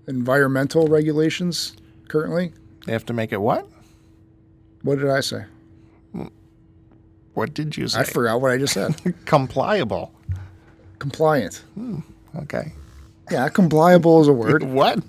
[0.10, 1.78] environmental regulations
[2.10, 2.52] currently.
[2.86, 3.66] They have to make it what?
[4.82, 5.46] What did I say?
[7.34, 8.02] What did you say?
[8.02, 8.94] I forgot what I just said.
[9.26, 10.14] Compliable.
[11.00, 11.64] Compliant.
[12.36, 12.74] Okay.
[13.32, 14.64] Yeah, compliable is a word.
[14.64, 15.02] What?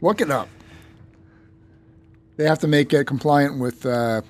[0.00, 0.48] Look it up.
[2.38, 4.22] They have to make it compliant with uh,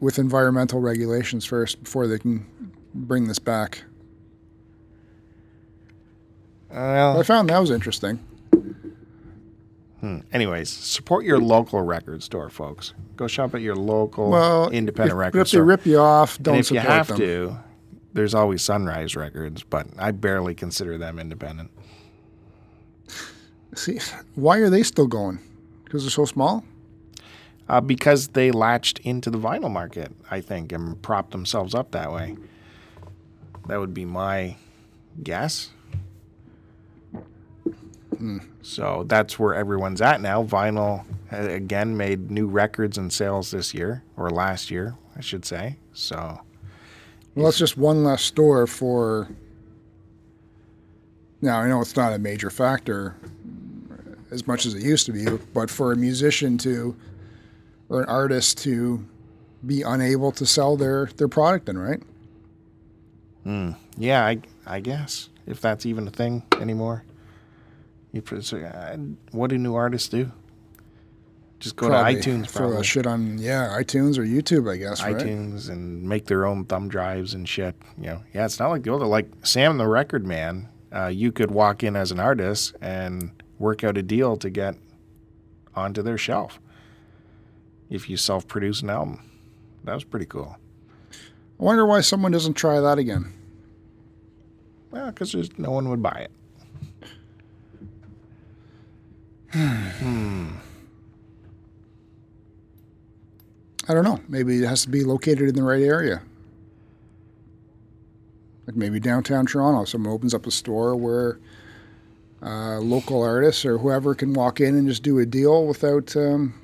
[0.00, 2.46] with environmental regulations first before they can
[2.94, 3.82] bring this back.
[6.70, 8.18] Well, I found that was interesting.
[10.00, 10.18] Hmm.
[10.32, 12.92] anyways, support your local record store, folks.
[13.14, 15.60] Go shop at your local Well, independent if, record if store.
[15.60, 17.18] they rip you off, don't and if you have them.
[17.18, 17.56] to,
[18.12, 21.70] there's always Sunrise Records, but I barely consider them independent.
[23.76, 24.00] See,
[24.34, 25.38] why are they still going?
[25.84, 26.64] Because they're so small.
[27.72, 32.12] Uh, because they latched into the vinyl market, I think, and propped themselves up that
[32.12, 32.36] way.
[33.66, 34.56] That would be my
[35.22, 35.70] guess.
[38.60, 40.44] So that's where everyone's at now.
[40.44, 45.46] Vinyl, uh, again, made new records and sales this year, or last year, I should
[45.46, 45.78] say.
[45.94, 46.42] So,
[47.34, 49.28] Well, it's just one less store for.
[51.40, 53.16] Now I know it's not a major factor
[54.30, 56.94] as much as it used to be, but for a musician to
[57.92, 59.04] or an artist to
[59.64, 62.02] be unable to sell their their product, then right?
[63.98, 67.04] yeah, I, I guess, if that's even a thing anymore.
[68.12, 68.96] You, uh,
[69.32, 70.30] what do new artists do?
[71.58, 72.82] Just go Probably to iTunes, probably.
[72.84, 75.02] shit on yeah iTunes or YouTube, I guess.
[75.02, 75.16] Right?
[75.16, 77.74] iTunes and make their own thumb drives and shit.
[77.98, 80.68] You know, yeah, it's not like the older like Sam the Record Man.
[80.94, 84.76] Uh, you could walk in as an artist and work out a deal to get
[85.74, 86.58] onto their shelf
[87.92, 89.20] if you self-produce an album.
[89.84, 90.56] That was pretty cool.
[91.12, 93.32] I wonder why someone doesn't try that again.
[94.90, 96.30] Well, because no one would buy it.
[103.88, 104.20] I don't know.
[104.28, 106.22] Maybe it has to be located in the right area.
[108.66, 111.38] Like maybe downtown Toronto, someone opens up a store where
[112.42, 116.54] uh, local artists or whoever can walk in and just do a deal without um,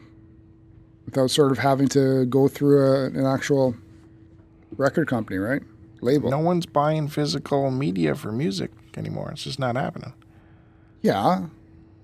[1.08, 3.74] without sort of having to go through a, an actual
[4.76, 5.62] record company, right?
[6.02, 6.30] Label.
[6.30, 9.30] No one's buying physical media for music anymore.
[9.32, 10.12] It's just not happening.
[11.00, 11.46] Yeah,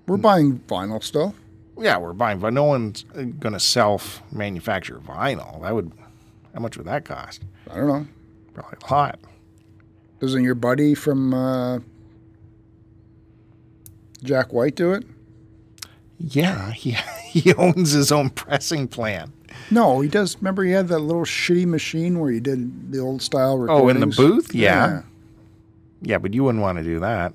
[0.07, 1.35] we're buying vinyl still.
[1.77, 5.61] Yeah, we're buying, but no one's going to self-manufacture vinyl.
[5.61, 5.91] That would,
[6.55, 7.43] how much would that cost?
[7.69, 8.07] I don't know.
[8.55, 9.19] Probably a lot.
[10.19, 11.79] Doesn't your buddy from uh,
[14.23, 15.03] Jack White do it?
[16.27, 16.91] Yeah, he
[17.29, 19.31] he owns his own pressing plant.
[19.71, 20.35] No, he does.
[20.37, 23.85] Remember, he had that little shitty machine where he did the old style recordings.
[23.85, 24.53] Oh, in the booth?
[24.53, 25.03] Yeah.
[26.01, 27.33] Yeah, but you wouldn't want to do that.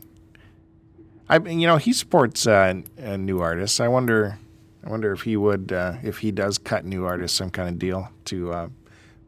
[1.28, 3.80] I, you know, he supports uh, uh, new artists.
[3.80, 4.38] I wonder,
[4.84, 7.78] I wonder if he would, uh, if he does cut new artists some kind of
[7.78, 8.68] deal to uh,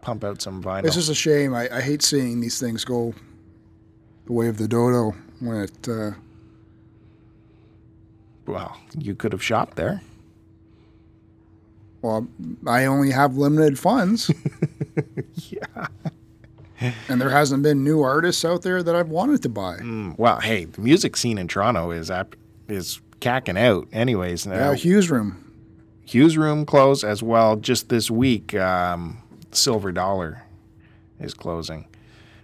[0.00, 0.84] pump out some vinyl.
[0.84, 1.54] It's just a shame.
[1.54, 3.14] I, I hate seeing these things go
[4.26, 5.88] the way of the dodo when it.
[8.46, 10.02] Well, you could have shopped there.
[12.02, 12.26] well,
[12.66, 14.30] I only have limited funds.
[15.34, 15.86] Yeah.
[17.08, 19.76] and there hasn't been new artists out there that I've wanted to buy.
[19.76, 22.36] Mm, Well, hey, the music scene in Toronto is ap-
[22.68, 23.86] is cacking out.
[23.92, 25.50] Anyways, now Yeah, Hugh's Room.
[26.04, 27.56] Hugh's Room closed as well.
[27.56, 29.18] Just this week, um,
[29.52, 30.42] Silver Dollar
[31.20, 31.86] is closing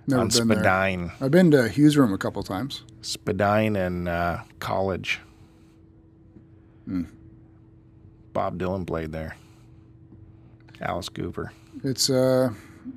[0.06, 1.12] Never on been there.
[1.20, 2.84] I've been to Hugh's Room a couple times.
[3.02, 5.20] Spadina and uh, College.
[6.88, 7.02] Hmm.
[8.32, 9.36] Bob Dylan played there.
[10.80, 11.52] Alice Cooper.
[11.84, 12.50] It's uh,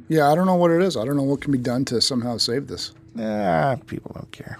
[0.07, 0.95] yeah, I don't know what it is.
[0.95, 2.93] I don't know what can be done to somehow save this.
[3.19, 4.57] Ah, people don't care.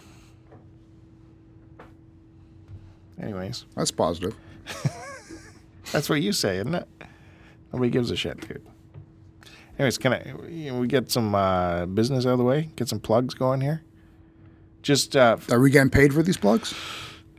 [3.21, 4.35] Anyways, That's positive.
[5.91, 6.87] that's what you say, isn't it?
[7.71, 8.65] Nobody gives a shit, dude.
[9.77, 10.33] Anyways, can I?
[10.49, 12.69] you know, We get some uh, business out of the way.
[12.75, 13.83] Get some plugs going here.
[14.81, 16.73] Just uh, Are we getting paid for these plugs?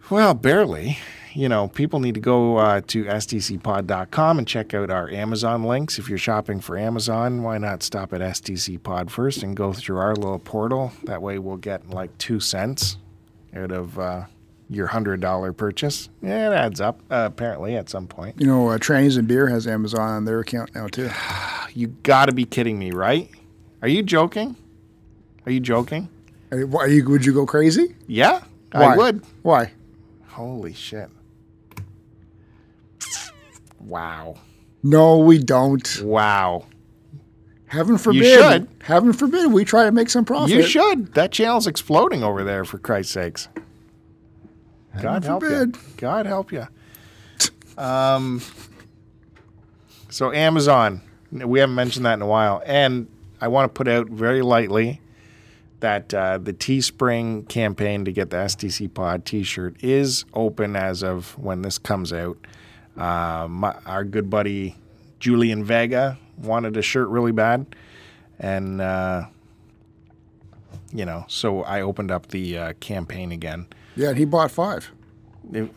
[0.08, 0.98] Well, barely.
[1.34, 5.98] You know, people need to go uh, to stcpod.com and check out our Amazon links.
[5.98, 10.14] If you're shopping for Amazon, why not stop at stcpod first and go through our
[10.14, 10.92] little portal?
[11.04, 12.98] That way we'll get like two cents
[13.54, 14.24] out of uh,
[14.68, 16.10] your $100 purchase.
[16.20, 18.38] Yeah, it adds up, uh, apparently, at some point.
[18.38, 21.10] You know, uh, Trannies and Beer has Amazon on their account now too.
[21.74, 23.30] You got to be kidding me, right?
[23.80, 24.56] Are you joking?
[25.46, 26.10] Are you joking?
[26.50, 27.94] Are you, are you- would you go crazy?
[28.06, 28.42] Yeah,
[28.72, 28.92] Why?
[28.92, 29.22] I would.
[29.40, 29.72] Why?
[30.28, 31.08] Holy shit.
[33.84, 34.36] Wow.
[34.82, 36.00] No, we don't.
[36.02, 36.66] Wow.
[37.66, 38.24] Heaven forbid.
[38.24, 38.68] You should.
[38.82, 40.50] Heaven forbid we try to make some profit.
[40.50, 41.14] You should.
[41.14, 43.48] That channel's exploding over there, for Christ's sakes.
[45.00, 45.48] God help you.
[45.48, 45.78] forbid.
[45.96, 46.66] God help you.
[47.78, 48.42] Um,
[50.10, 53.08] so Amazon, we haven't mentioned that in a while, and
[53.40, 55.00] I want to put out very lightly
[55.80, 61.36] that uh, the Teespring campaign to get the STC Pod T-shirt is open as of
[61.38, 62.36] when this comes out.
[62.96, 64.76] Uh, my, our good buddy
[65.20, 67.66] Julian Vega wanted a shirt really bad,
[68.38, 69.26] and uh,
[70.92, 74.90] you know, so I opened up the uh, campaign again Yeah, and he bought five.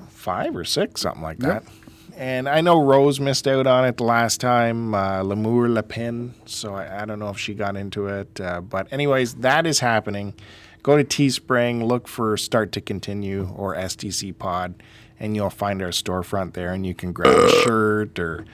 [0.10, 1.64] five or six, something like Yep.
[1.64, 1.72] that.
[2.18, 6.34] And I know Rose missed out on it the last time, uh, L'amour Le Pen.
[6.46, 8.40] So I, I don't know if she got into it.
[8.40, 10.34] Uh, but, anyways, that is happening.
[10.82, 14.76] Go to Teespring, look for Start to Continue or STC Pod,
[15.20, 16.74] and you'll find our storefront there.
[16.74, 18.46] And you can grab a shirt or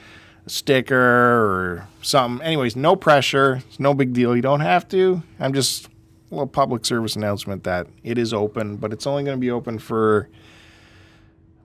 [0.46, 2.44] a sticker or something.
[2.46, 3.62] Anyways, no pressure.
[3.68, 4.34] It's no big deal.
[4.36, 5.22] You don't have to.
[5.40, 5.90] I'm just a
[6.34, 9.78] little public service announcement that it is open, but it's only going to be open
[9.78, 10.28] for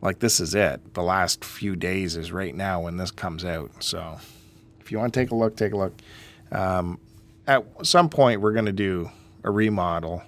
[0.01, 0.93] like this is it.
[0.93, 3.71] The last few days is right now when this comes out.
[3.83, 4.19] So
[4.79, 5.93] if you want to take a look, take a look.
[6.51, 6.99] Um,
[7.47, 9.09] at some point, we're going to do
[9.43, 10.21] a remodel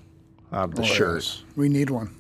[0.52, 1.16] of the Oh, shirt.
[1.24, 1.44] yes.
[1.56, 2.16] We need one.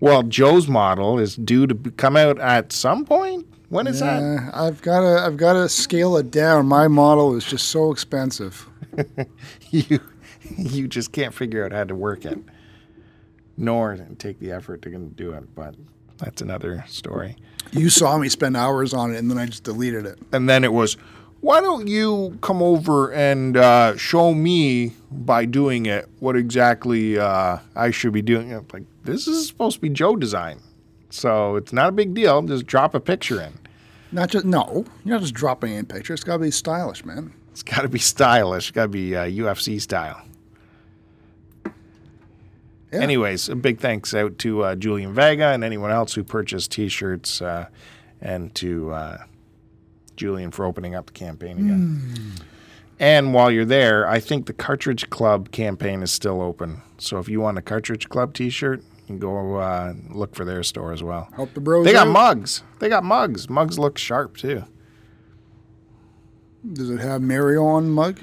[0.00, 3.46] Well, Joe's model is due to come out at some point.
[3.68, 4.20] When is that?
[4.22, 6.66] Uh, I've got to I've got to scale it down.
[6.66, 8.68] My model is just so expensive.
[9.70, 10.00] you
[10.56, 12.38] you just can't figure out how to work it,
[13.56, 15.54] nor take the effort to do it.
[15.54, 15.76] But
[16.18, 17.36] that's another story.
[17.72, 20.18] You saw me spend hours on it, and then I just deleted it.
[20.32, 20.96] and then it was,
[21.40, 27.58] why don't you come over and uh, show me by doing it what exactly uh,
[27.74, 28.52] I should be doing?
[28.52, 30.60] I'm like, this is supposed to be Joe design,
[31.08, 32.42] so it's not a big deal.
[32.42, 33.54] Just drop a picture in.
[34.12, 36.20] Not just no, you're not just dropping in pictures.
[36.20, 37.32] It's got to be stylish, man.
[37.52, 38.68] It's got to be stylish.
[38.68, 40.22] It's Got to be uh, UFC style.
[42.92, 43.00] Yeah.
[43.00, 47.40] Anyways, a big thanks out to uh, Julian Vega and anyone else who purchased T-shirts,
[47.40, 47.66] uh,
[48.20, 49.18] and to uh,
[50.20, 52.32] Julian for opening up the campaign again.
[52.98, 56.82] And while you're there, I think the Cartridge Club campaign is still open.
[56.98, 60.62] So if you want a Cartridge Club T-shirt, you can go uh, look for their
[60.62, 61.28] store as well.
[61.34, 61.86] Help the bros.
[61.86, 62.12] They got out.
[62.12, 62.62] mugs.
[62.78, 63.48] They got mugs.
[63.48, 64.64] Mugs look sharp too.
[66.74, 68.20] Does it have Mario on mug?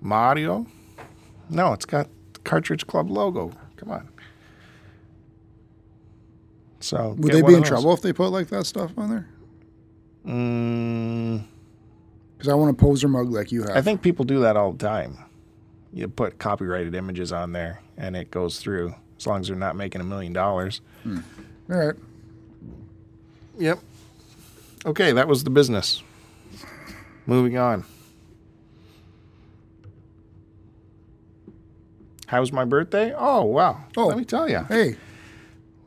[0.00, 0.66] Mario?
[1.50, 2.08] No, it's got
[2.44, 3.52] Cartridge Club logo.
[3.76, 4.08] Come on.
[6.80, 7.68] So Would they be in those.
[7.68, 9.28] trouble if they put like that stuff on there?
[10.28, 11.42] Mm,
[12.36, 13.70] Because I want a poser mug like you have.
[13.76, 15.16] I think people do that all the time.
[15.92, 19.74] You put copyrighted images on there, and it goes through as long as they're not
[19.74, 20.80] making a million dollars.
[21.06, 21.14] All
[21.68, 21.94] right.
[23.58, 23.78] Yep.
[24.86, 26.02] Okay, that was the business.
[27.26, 27.84] Moving on.
[32.26, 33.14] How was my birthday?
[33.16, 33.82] Oh wow!
[33.96, 34.06] Oh.
[34.06, 34.58] Let me tell you.
[34.68, 34.96] Hey,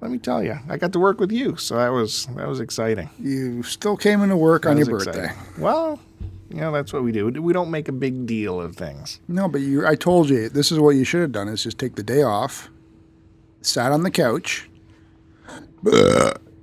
[0.01, 0.57] Let me tell you.
[0.67, 3.09] I got to work with you, so that was that was exciting.
[3.19, 5.25] you still came into work on your birthday.
[5.25, 5.61] exciting.
[5.61, 5.99] Well,
[6.49, 7.27] You know, that's what we do.
[7.29, 9.19] We don't make a big deal of things.
[9.27, 11.77] No, but you, I told you this is what you should have done: is just
[11.77, 12.69] take the day off,
[13.61, 14.67] sat on the couch,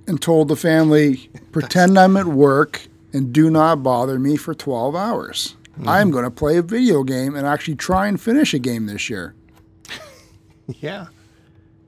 [0.07, 4.95] and told the family, "Pretend I'm at work and do not bother me for 12
[4.95, 5.55] hours.
[5.71, 5.89] Mm-hmm.
[5.89, 9.09] I'm going to play a video game and actually try and finish a game this
[9.09, 9.33] year,
[10.67, 11.07] Yeah.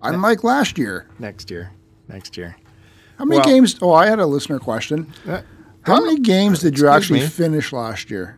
[0.04, 1.72] Unlike last year." Next year.
[2.08, 2.56] Next year.
[3.18, 3.76] How many Well- games?
[3.82, 5.08] Oh, I had a listener question.
[5.28, 5.42] Uh,
[5.84, 7.28] How many games did you actually me?
[7.28, 8.38] finish last year?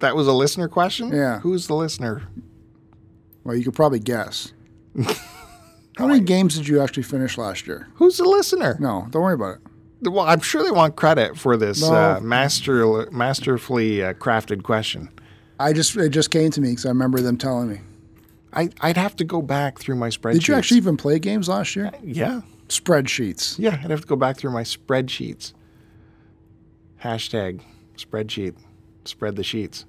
[0.00, 1.08] that was a listener question?
[1.12, 1.40] Yeah.
[1.40, 2.22] Who's the listener?
[3.42, 4.52] Well, you could probably guess.
[5.96, 7.88] How many games did you actually finish last year?
[7.94, 8.76] Who's the listener?
[8.78, 9.56] No, don't worry about
[10.02, 10.08] it.
[10.08, 11.92] Well, I'm sure they want credit for this No.
[11.92, 15.08] uh, master, masterfully uh, crafted question.
[15.58, 17.80] I just it just came to me because I remember them telling me.
[18.58, 20.32] I, I'd have to go back through my spreadsheets.
[20.34, 21.92] Did you actually even play games last year?
[22.02, 22.40] Yeah.
[22.68, 23.56] Spreadsheets.
[23.58, 25.52] Yeah, I'd have to go back through my spreadsheets.
[27.02, 27.60] Hashtag
[27.96, 28.54] spreadsheet.
[29.04, 29.86] Spread the sheets.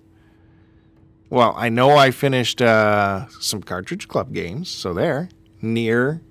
[1.30, 5.30] Well, I know I finished uh, some Cartridge Club games, so there.
[5.62, 6.22] NieR,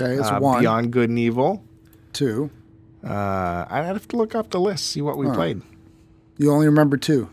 [0.00, 1.64] Okay, it's uh, one, Beyond Good and Evil.
[2.12, 2.50] two.
[3.04, 5.34] Uh, I'd have to look up the list, see what we Huh.
[5.34, 5.62] played.
[6.36, 7.28] You only remember two.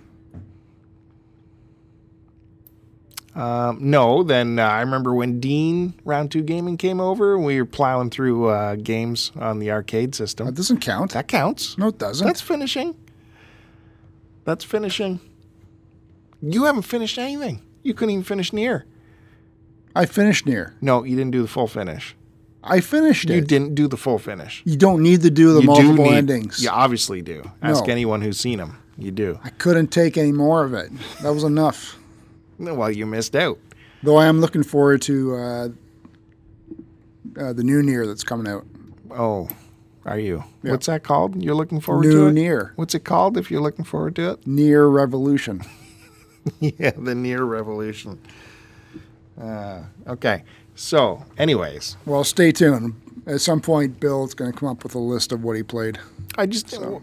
[3.36, 7.66] Um, no, then uh, I remember when Dean Round 2 Gaming came over, we were
[7.66, 10.46] plowing through uh, games on the arcade system.
[10.46, 11.12] That doesn't count.
[11.12, 11.78] That counts.
[11.78, 12.26] no, it doesn't.
[12.26, 12.96] That's finishing.
[14.46, 15.20] That's finishing.
[16.42, 17.62] You haven't finished anything.
[17.84, 18.84] You couldn't even finish NieR.
[19.96, 20.74] I finished NieR.
[20.82, 22.16] No, you didn't do the full finish.
[22.64, 23.48] I finished You it.
[23.48, 24.62] didn't do the full finish.
[24.66, 26.64] You don't need to do the you multiple do need, endings.
[26.64, 27.44] You obviously do.
[27.62, 27.92] Ask No.
[27.92, 28.78] anyone who's seen them.
[28.98, 29.40] You do.
[29.44, 30.90] I couldn't take any more of it.
[31.22, 31.98] That was enough.
[32.60, 33.60] Well, you missed out.
[34.04, 35.68] Though I am looking forward to uh,
[37.38, 38.66] uh, the new NieR that's coming out.
[39.12, 39.50] Oh,
[40.06, 40.44] are you?
[40.64, 40.72] Yeah.
[40.72, 41.42] What's that called?
[41.42, 42.32] You're looking forward to it?
[42.34, 42.44] New?
[42.44, 42.72] NieR.
[42.76, 44.42] What's it called if you're looking forward to it?
[44.46, 45.62] NieR Revolution.
[46.60, 48.20] yeah, the NieR revolution.
[49.42, 50.44] Uh, okay.
[50.76, 52.94] So, anyways, Well, stay tuned.
[53.26, 55.98] At some point, Bill's going to come up with a list of what he played.
[56.38, 57.00] I just wh-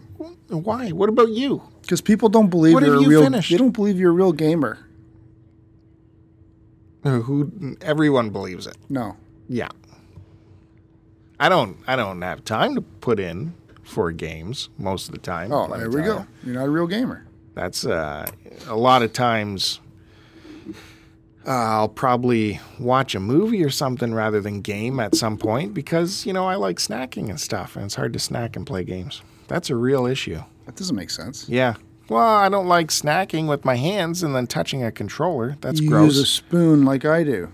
[0.49, 0.89] why?
[0.91, 1.61] What about you?
[1.81, 3.23] Because people don't believe What you're have a you real.
[3.23, 3.51] finished?
[3.51, 4.77] They don't believe you're a real gamer.
[7.03, 8.77] Who everyone believes it.
[8.89, 9.17] No.
[9.49, 9.69] Yeah.
[11.39, 11.77] I don't.
[11.87, 15.51] I don't have time to put in for games most of the time.
[15.51, 16.19] Oh, there we tell go.
[16.19, 16.27] you.
[16.45, 17.25] You're not a real gamer.
[17.53, 18.29] That's uh,
[18.67, 19.79] a lot of times.
[21.45, 26.25] Uh, I'll probably watch a movie or something rather than game at some point because
[26.25, 29.21] you know I like snacking and stuff, and it's hard to snack and play games.
[29.49, 30.41] That's a real issue.
[30.65, 31.49] That doesn't make sense.
[31.49, 31.75] Yeah.
[32.09, 35.57] Well, I don't like snacking with my hands and then touching a controller.
[35.61, 36.15] That's you gross.
[36.15, 37.53] use a spoon like I do.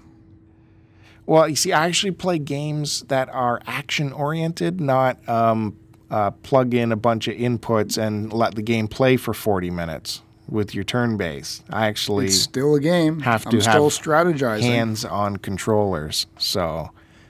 [1.25, 5.77] Well, you see, I actually play games that are action oriented, not um,
[6.09, 10.23] uh, plug in a bunch of inputs and let the game play for 40 minutes
[10.47, 11.63] with your turn base.
[11.69, 13.19] I actually It's still a game.
[13.19, 14.61] have I'm to still have strategizing.
[14.63, 16.25] hands on controllers.
[16.39, 16.89] So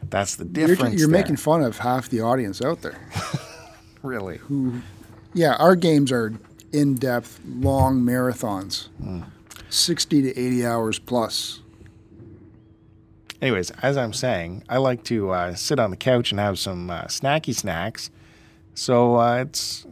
[0.09, 0.97] that's the You're, difference.
[0.97, 1.19] you're there.
[1.21, 2.97] making fun of half the audience out there.
[4.01, 4.37] really.
[4.37, 4.75] Who?
[5.33, 6.33] Yeah, our games are
[6.71, 9.21] in depth, long marathons, Hmm.
[9.69, 11.59] 60 to 80 hours plus.
[13.41, 16.89] Anyways, as I'm saying, I like to uh, sit on the couch and have some
[16.89, 18.09] uh, snacky snacks.
[18.73, 19.85] So uh, it's,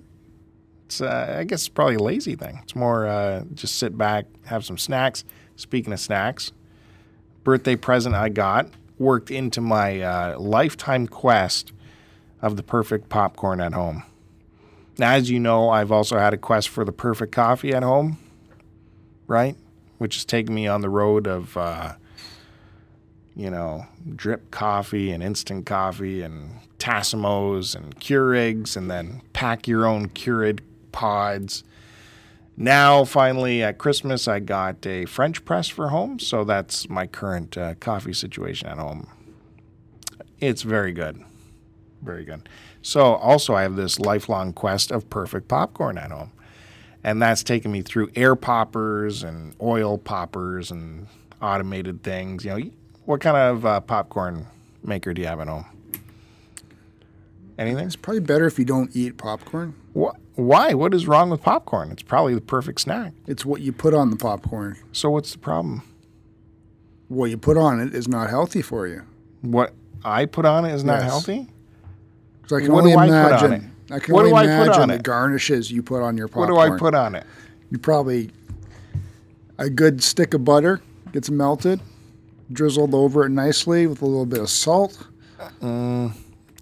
[0.85, 2.59] it's uh, I guess it's probably a lazy thing.
[2.63, 5.23] It's more uh, just sit back, have some snacks.
[5.55, 6.51] Speaking of snacks,
[7.43, 8.69] birthday present I got
[8.99, 11.71] worked into my uh, lifetime quest
[12.41, 14.03] of the perfect popcorn at home.
[14.99, 18.17] As you know, I've also had a quest for the perfect coffee at home,
[19.27, 19.55] right?
[19.97, 21.55] Which has taken me on the road of.
[21.55, 21.93] Uh,
[23.37, 23.85] you know,
[24.15, 30.61] drip coffee and instant coffee and Tassimos and Keurigs and then pack your own Keurig
[30.91, 31.63] pods.
[32.57, 36.17] Now, finally, at Christmas, I got a French press for home.
[36.17, 39.07] So that's my current uh, coffee situation at home.
[40.39, 41.23] It's very good.
[42.01, 42.49] Very good.
[42.81, 46.31] So, also, I have this lifelong quest of perfect popcorn at home.
[47.03, 51.07] And that's taken me through air poppers and oil poppers and
[51.41, 52.43] automated things.
[52.43, 52.69] You know,
[53.05, 54.47] what kind of uh, popcorn
[54.83, 55.65] maker do you have at home?
[57.57, 57.85] Anything?
[57.87, 59.73] It's probably better if you don't eat popcorn.
[59.93, 60.17] What?
[60.35, 60.73] Why?
[60.75, 61.91] What is wrong with popcorn?
[61.91, 63.13] It's probably the perfect snack.
[63.25, 64.77] It's what you put on the popcorn.
[64.91, 65.81] So what's the problem?
[67.07, 69.03] What you put on it is not healthy for you.
[69.41, 69.73] What
[70.05, 71.09] I put on it is not Yes.
[71.09, 71.47] healthy.
[72.47, 73.53] 'Cause I can What only do I put on imagine.
[73.89, 73.93] it?
[73.93, 75.03] I can What only do I put on the it?
[75.03, 77.25] garnishes you put on your What do I put on it?
[77.71, 78.31] You probably
[79.57, 80.81] a good stick of butter
[81.11, 81.79] gets melted,
[82.51, 85.07] drizzled over it nicely with a little bit of salt.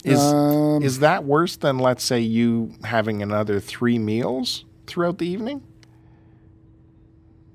[0.03, 5.27] Is Um, is that worse than let's say you having another three meals throughout the
[5.27, 5.61] evening?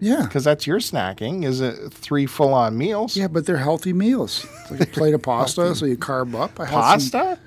[0.02, 0.22] Yeah.
[0.22, 1.44] because that's your snacking.
[1.44, 3.16] Is it three full on meals?
[3.16, 4.46] Yeah, but they're healthy meals.
[4.62, 6.58] It's like a plate of pasta, so you carb up.
[6.58, 6.70] I had
[7.00, 7.38] some- Pasta?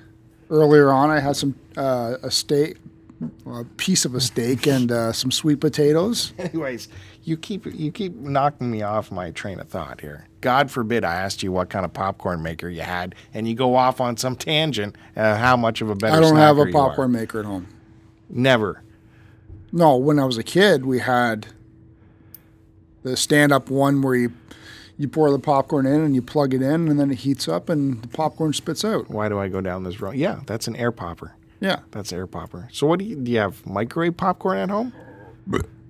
[0.50, 2.76] Earlier on, I had some uh, a steak,
[3.46, 6.32] a piece of a steak, and uh, some sweet potatoes.
[6.38, 6.88] Anyways,
[7.22, 10.28] you keep you keep knocking me off my train of thought here.
[10.40, 13.76] God forbid I asked you what kind of popcorn maker you had, and you go
[13.76, 14.96] off on some tangent.
[15.16, 16.16] Uh, how much of a better?
[16.16, 16.88] I don't have a snacker you are.
[16.88, 17.66] popcorn maker at home.
[18.28, 18.82] Never.
[19.72, 21.48] No, when I was a kid, we had
[23.02, 24.32] the stand-up one where you
[24.98, 27.68] you pour the popcorn in and you plug it in, and then it heats up
[27.68, 29.10] and the popcorn spits out.
[29.10, 30.14] Why do I go down this road?
[30.16, 31.34] Yeah, that's an air popper.
[31.60, 32.68] Yeah, That's air popper.
[32.72, 33.32] So what do you do?
[33.32, 34.92] You have microwave popcorn at home?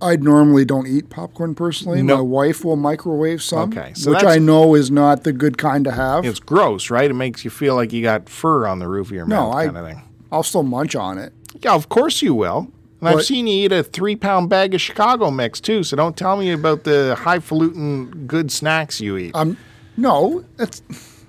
[0.00, 2.02] I normally don't eat popcorn personally.
[2.02, 2.16] No.
[2.16, 5.84] My wife will microwave some, Okay, so which I know is not the good kind
[5.84, 6.24] to have.
[6.24, 7.11] It's gross, right?
[7.11, 9.55] It makes you feel like you got fur on the roof of your No, mouth,
[9.55, 10.02] I- kind of thing.
[10.30, 11.32] I'll still munch on it.
[11.62, 12.68] Yeah, of course you will.
[13.05, 15.82] And I've But- seen you eat a three pound bag of Chicago mix too.
[15.82, 19.32] So don't tell me about the highfalutin good snacks you eat.
[19.34, 19.59] Um,
[19.98, 20.80] no, it's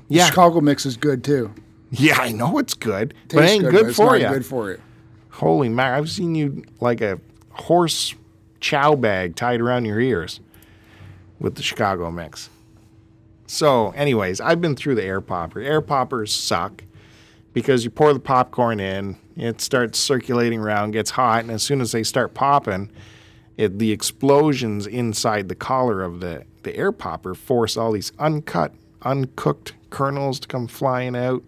[0.07, 0.28] Yeah.
[0.28, 1.51] Chicago mix is good too.
[1.91, 4.28] yeah, I know it's good, but it ain't good, it's for not you.
[4.30, 4.78] Good for you.
[5.32, 5.97] Holy mac!
[5.97, 7.19] I've seen you like a
[7.51, 8.15] horse
[8.61, 10.39] chow bag tied around your ears
[11.41, 12.49] with the Chicago mix.
[13.47, 15.59] So, anyways, I've been through the air popper.
[15.59, 16.84] Air poppers suck
[17.53, 21.81] because you pour the popcorn in, it starts circulating around, gets hot, and as soon
[21.81, 22.89] as they start popping,
[23.57, 28.73] it, the explosions inside the collar of the, the air popper force all these uncut,
[29.03, 31.43] uncooked kernels to come flying out.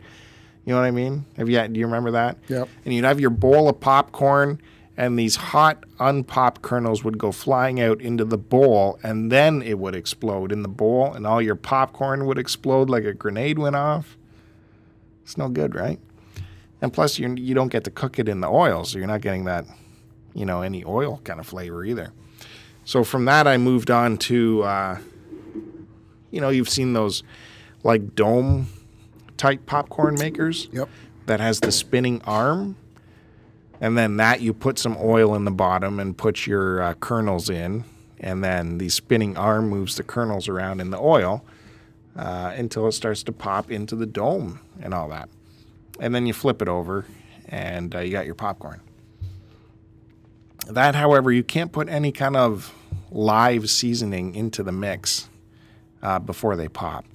[0.65, 1.25] You know what I mean?
[1.37, 2.37] Have you do you remember that?
[2.49, 2.67] Yep.
[2.83, 4.61] And you'd have your bowl of popcorn,
[4.97, 9.79] and these hot, unpopped kernels would go flying out into the bowl, and then it
[9.79, 13.75] would explode in the bowl, and all your popcorn would explode like a grenade went
[13.77, 14.17] off.
[15.23, 15.99] It's no good, right?
[16.81, 19.21] And plus, you you don't get to cook it in the oil, so you're not
[19.21, 19.65] getting that,
[20.33, 22.11] you know, any oil kind of flavor either.
[22.85, 24.97] So from that, I moved on to, uh,
[26.31, 27.23] you know, you've seen those
[27.83, 28.67] like dome
[29.37, 30.89] type popcorn makers Yep.
[31.25, 32.75] that has the spinning arm.
[33.79, 37.49] And then that you put some oil in the bottom and put your uh, kernels
[37.49, 37.83] in.
[38.19, 41.43] And then the spinning arm moves the kernels around in the oil
[42.15, 45.29] uh, until it starts to pop into the dome and all that.
[45.99, 47.05] And then you flip it over
[47.49, 48.81] and uh, you got your popcorn.
[50.67, 52.73] That, however, you can't put any kind of
[53.09, 55.29] live seasoning into the mix
[56.01, 57.05] uh, before they pop.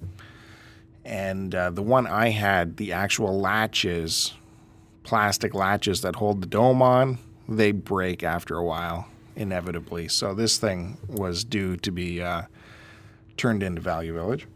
[1.04, 4.34] And uh, the one I had, the actual latches,
[5.02, 7.18] plastic latches that hold the dome on,
[7.48, 10.08] they break after a while, inevitably.
[10.08, 12.42] So this thing was due to be uh,
[13.36, 14.46] turned into Value Village.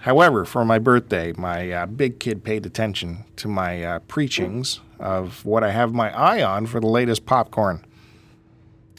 [0.00, 5.44] However, for my birthday, my uh, big kid paid attention to my uh, preachings of
[5.44, 7.84] what I have my eye on for the latest popcorn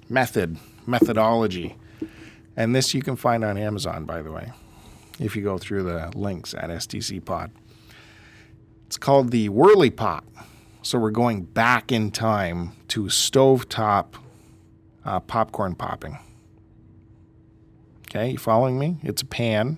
[0.09, 1.77] method, methodology.
[2.57, 4.51] And this you can find on Amazon, by the way
[5.19, 7.51] if you go through the links at STC Pod.
[8.87, 10.25] It's called the Whirley Pop.
[10.81, 14.15] So we're going back in time to stovetop
[15.05, 16.17] uh, popcorn popping.
[18.07, 18.97] Okay, you following me?
[19.03, 19.77] It's a pan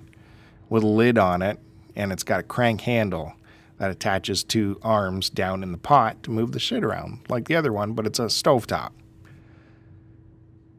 [0.71, 1.59] with a lid on it,
[1.97, 3.33] and it's got a crank handle
[3.77, 7.55] that attaches two arms down in the pot to move the shit around, like the
[7.55, 8.91] other one, but it's a stovetop.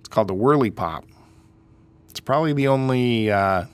[0.01, 1.05] It's called the Whirley Pop.
[2.09, 3.67] It's probably the only uh,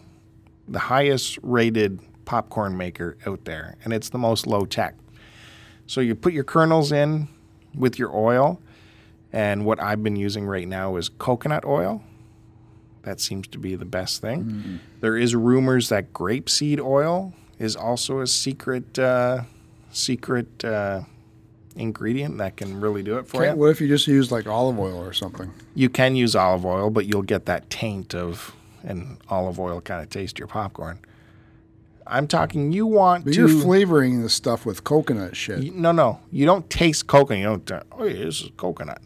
[0.66, 4.96] the highest rated popcorn maker out there, and it's the most low tech.
[5.86, 7.28] So you put your kernels in
[7.76, 8.60] with your oil,
[9.32, 12.02] and what I've been using right now is coconut oil.
[13.02, 14.80] That seems to be the best thing.
[15.00, 19.42] There is rumors that grapeseed oil is also a secret uh,
[19.90, 21.02] secret uh,
[21.76, 23.60] ingredient that can really do it for Can't- you.
[23.62, 25.52] What if you just use like olive oil or something?
[25.74, 30.02] You can use olive oil, but you'll get that taint of an olive oil kind
[30.02, 30.98] of taste your popcorn.
[32.06, 35.58] I'm talking you want But to you're flavoring this stuff with coconut shit.
[35.62, 37.38] You- no, no, you don't taste coconut.
[37.40, 37.70] You don't.
[37.70, 39.02] uh, Oh, yeah, this is coconut.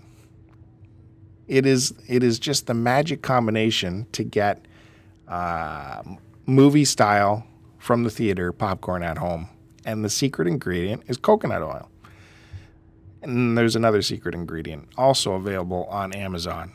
[1.52, 1.92] It is.
[2.08, 4.64] It is just the magic combination to get
[5.28, 6.02] uh,
[6.46, 7.46] movie style
[7.76, 9.50] from the theater popcorn at home,
[9.84, 11.90] and the secret ingredient is coconut oil.
[13.20, 16.72] And there's another secret ingredient also available on Amazon,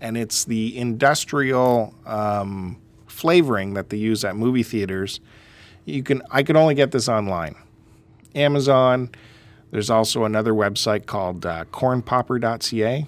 [0.00, 5.20] and it's the industrial um, flavoring that they use at movie theaters.
[5.84, 6.20] You can.
[6.32, 7.54] I could only get this online.
[8.34, 9.10] Amazon.
[9.70, 13.06] There's also another website called uh, cornpopper.ca.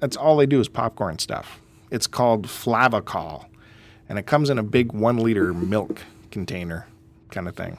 [0.00, 1.60] That's all they do is popcorn stuff.
[1.90, 3.46] It's called Flavacol,
[4.08, 6.86] and it comes in a big one liter milk container
[7.30, 7.78] kind of thing.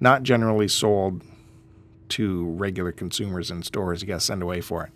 [0.00, 1.22] Not generally sold
[2.10, 4.02] to regular consumers in stores.
[4.02, 4.92] You got to send away for it.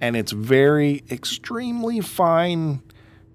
[0.00, 2.82] And it's very extremely fine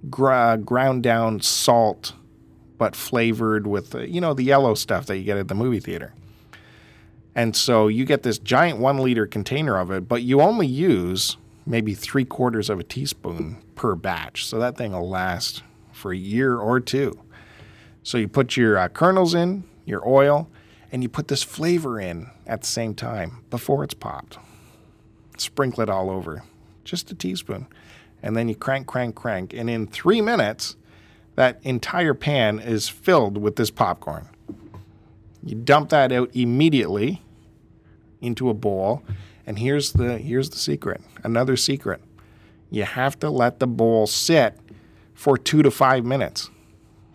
[0.10, 2.14] ground down salt,
[2.78, 5.80] but flavored with, uh, you know, the yellow stuff that you get at the movie
[5.80, 6.14] theater.
[7.36, 11.38] And so you get this giant one liter container of it, but you only use
[11.66, 14.46] maybe three quarters of a teaspoon per batch.
[14.46, 17.20] So that thing will last for a year or two.
[18.04, 20.50] So you put your uh, kernels in, your oil,
[20.92, 24.38] and you put this flavor in at the same time before it's popped.
[25.38, 26.44] Sprinkle it all over,
[26.84, 27.66] just a teaspoon.
[28.22, 29.54] And then you crank, crank, crank.
[29.54, 30.76] And in three minutes,
[31.36, 34.28] that entire pan is filled with this popcorn.
[35.44, 37.23] You dump that out immediately
[38.24, 39.04] into a bowl.
[39.46, 41.02] And here's the here's the secret.
[41.24, 42.02] Another secret.
[42.72, 44.58] You have to let the bowl sit
[45.14, 46.50] for 2 to 5 minutes.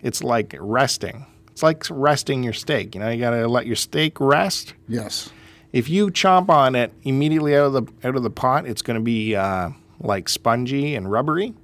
[0.02, 1.26] It's like resting.
[1.50, 2.94] It's like resting your steak.
[2.94, 4.74] You know, you got to let your steak rest.
[4.86, 5.30] Yes.
[5.72, 8.98] If you chomp on it immediately out of the out of the pot, it's going
[8.98, 11.54] to be uh, like spongy and rubbery.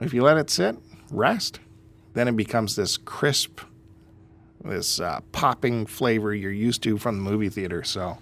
[0.00, 0.76] If you let it sit,
[1.10, 1.60] rest,
[2.14, 3.60] then it becomes this crisp,
[4.64, 7.82] this uh, popping flavor you're used to from the movie theater.
[7.82, 8.18] So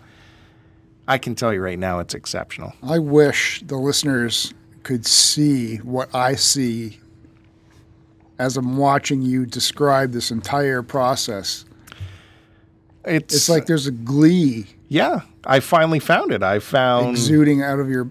[1.09, 2.73] I can tell you right now, it's exceptional.
[2.83, 4.55] I wish the listeners
[4.85, 7.01] could see what I see
[8.39, 11.65] as I'm watching you describe this entire process.
[13.05, 16.43] It's, It's like there's a glee yeah, I finally found it.
[16.43, 18.11] I found exuding out of your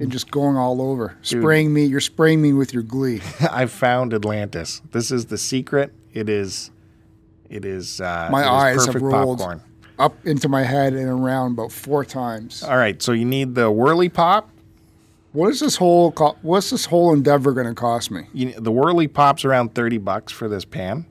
[0.00, 1.16] and just going all over.
[1.22, 3.20] Spraying me, you're spraying me with your glee.
[3.50, 4.82] I found Atlantis.
[4.90, 5.92] This is the secret.
[6.12, 6.72] It is.
[7.48, 8.00] It is.
[8.00, 9.38] Uh, My it is eyes have perfect rolled.
[9.38, 9.62] popcorn.
[9.98, 12.62] Up into my head and around about four times.
[12.62, 14.50] All right, so you need the Whirley Pop.
[15.32, 18.26] What is this whole co- what's this whole endeavor going to cost me?
[18.32, 21.06] You, the Whirley Pop's around thirty bucks for this pan,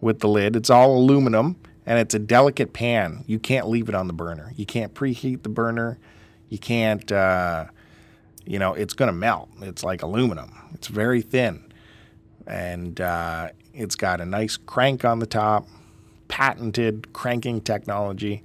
[0.00, 0.56] with the lid.
[0.56, 1.56] It's all aluminum
[1.86, 3.24] and it's a delicate pan.
[3.26, 4.52] You can't leave it on the burner.
[4.56, 5.98] You can't preheat the burner.
[6.48, 7.10] You can't.
[7.10, 7.66] Uh,
[8.44, 9.48] you know, it's going to melt.
[9.60, 10.52] It's like aluminum.
[10.74, 11.72] It's very thin,
[12.46, 15.66] and uh, it's got a nice crank on the top,
[16.32, 18.42] patented cranking technology.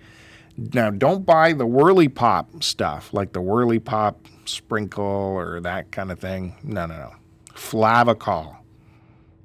[0.57, 6.11] Now, don't buy the Whirley Pop stuff like the Whirley Pop sprinkle or that kind
[6.11, 6.53] of thing.
[6.63, 7.11] No, no, no.
[7.53, 8.57] Flavacol.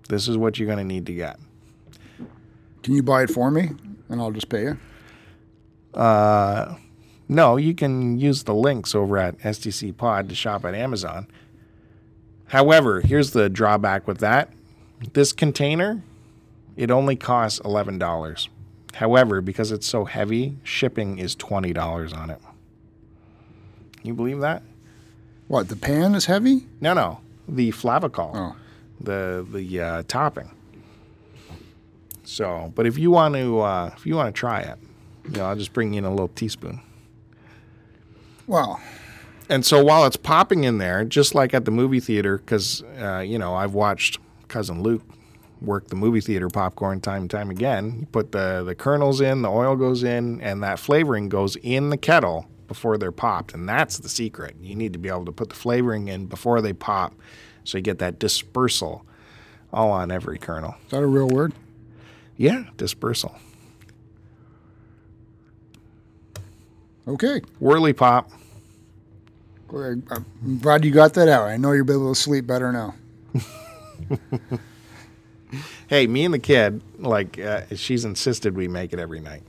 [0.09, 1.38] This is what you're going to need to get.
[2.82, 3.70] Can you buy it for me
[4.09, 4.78] and I'll just pay you?
[5.95, 6.74] Uh,
[7.28, 11.28] no, you can use the links over at STC Pod to shop at Amazon.
[12.49, 14.53] However, here's the drawback with that.
[15.12, 16.03] This container,
[16.77, 18.49] it only costs $11.
[18.95, 22.39] However, because it's so heavy, shipping is $20 on it.
[24.03, 24.62] You believe that?
[25.49, 26.66] What, the pan is heavy?
[26.81, 27.20] No, no.
[27.49, 28.57] The Flavacol, Oh.
[29.01, 30.51] the the uh, topping.
[32.25, 34.79] So, but if you want to, uh, if you want to try it,
[35.25, 36.81] you know, I'll just bring you in a little teaspoon.
[38.47, 38.81] Well,
[39.49, 43.18] And so while it's popping in there, just like at the movie theater, because uh,
[43.18, 44.18] you know I've watched
[44.49, 45.03] cousin Luke
[45.63, 47.97] work the movie theater popcorn time and time again.
[48.01, 51.91] You put the the kernels in, the oil goes in, and that flavoring goes in
[51.91, 54.57] the kettle before they're popped, and that's the secret.
[54.61, 57.15] You need to be able to put the flavoring in before they pop,
[57.65, 59.05] so you get that dispersal
[59.73, 60.75] all on every kernel.
[60.85, 61.53] is that a real word?
[62.37, 63.37] Yeah, dispersal.
[67.07, 67.41] Okay.
[67.61, 68.31] Whirley Pop.
[69.75, 71.49] I'm glad you got that out.
[71.49, 72.95] I know you'll be able to sleep better now.
[75.88, 79.42] Hey, me and the kid, like uh, she's insisted we make it every night,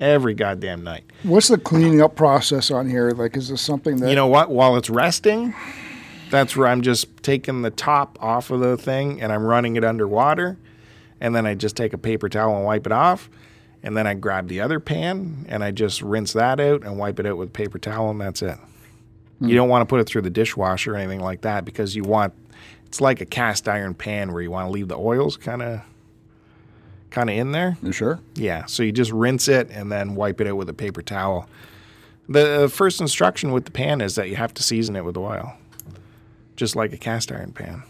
[0.00, 1.04] every goddamn night.
[1.22, 3.10] What's the cleaning up process on here?
[3.10, 4.50] Like, is this something that You know what?
[4.50, 5.54] While it's resting,
[6.30, 9.84] that's where I'm just taking the top off of the thing and I'm running it
[9.84, 10.58] underwater.
[11.20, 13.28] And then I just take a paper towel and wipe it off.
[13.82, 17.18] And then I grab the other pan and I just rinse that out and wipe
[17.18, 18.58] it out with paper towel and that's it.
[19.40, 22.02] You don't want to put it through the dishwasher or anything like that because you
[22.02, 22.34] want
[22.88, 25.80] it's like a cast iron pan where you want to leave the oils kind of
[27.10, 27.76] kind of in there.
[27.82, 28.18] You sure?
[28.34, 31.48] Yeah, so you just rinse it and then wipe it out with a paper towel.
[32.28, 35.16] The uh, first instruction with the pan is that you have to season it with
[35.16, 35.54] oil,
[36.56, 37.82] just like a cast iron pan.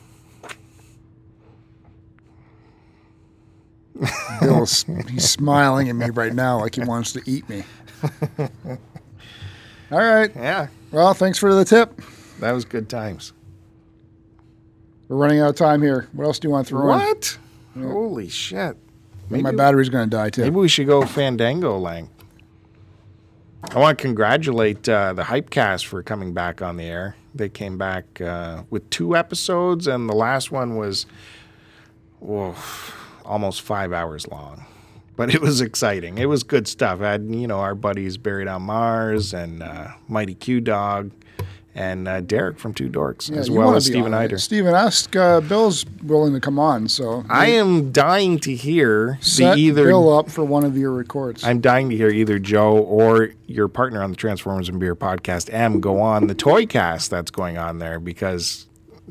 [4.41, 7.65] Bill's he's smiling at me right now like he wants to eat me.
[9.91, 10.31] All right.
[10.37, 12.01] Yeah, Well, thanks for the tip.
[12.41, 13.33] that was good times.
[15.09, 16.09] We're running out of time here.
[16.13, 16.99] What else do you want to throw in?
[16.99, 17.39] What?
[17.79, 18.77] Holy shit!
[19.31, 20.43] Maybe, My battery's going to die too.
[20.43, 22.11] maybe we should go Fandango Lang.
[23.71, 27.17] I want to congratulate uh, the Hypecast for coming back on the air.
[27.35, 31.07] They came back uh, with two episodes, and the last one was
[32.21, 32.55] whoa,
[33.25, 34.65] almost five hours long.
[35.17, 36.19] But it was exciting.
[36.19, 37.01] It was good stuff.
[37.01, 41.11] I had, you know, our buddies Buried on Mars and uh, Mighty Q Dog
[41.75, 44.15] and uh, Derek from Two Dorks, Yeah, as well as on.
[44.15, 44.39] Eider.
[44.39, 46.89] Stephen, ask uh, Bill's willing to come on.
[46.89, 49.87] So I am dying to hear set the either.
[49.87, 51.45] Bill up for one of your records.
[51.45, 55.53] I'm dying to hear either Joe or your partner on the Transformers and Beer podcast,
[55.53, 58.67] M, go on the toy cast that's going on there because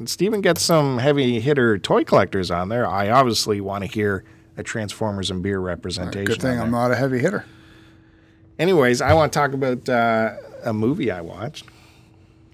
[0.05, 2.87] Steven gets some heavy hitter toy collectors on there.
[2.87, 4.23] I obviously want to hear
[4.57, 6.25] a Transformers and Beer representation.
[6.25, 7.45] Good thing I'm not a heavy hitter.
[8.59, 10.35] Anyways, I want to talk about uh,
[10.65, 11.65] a movie I watched.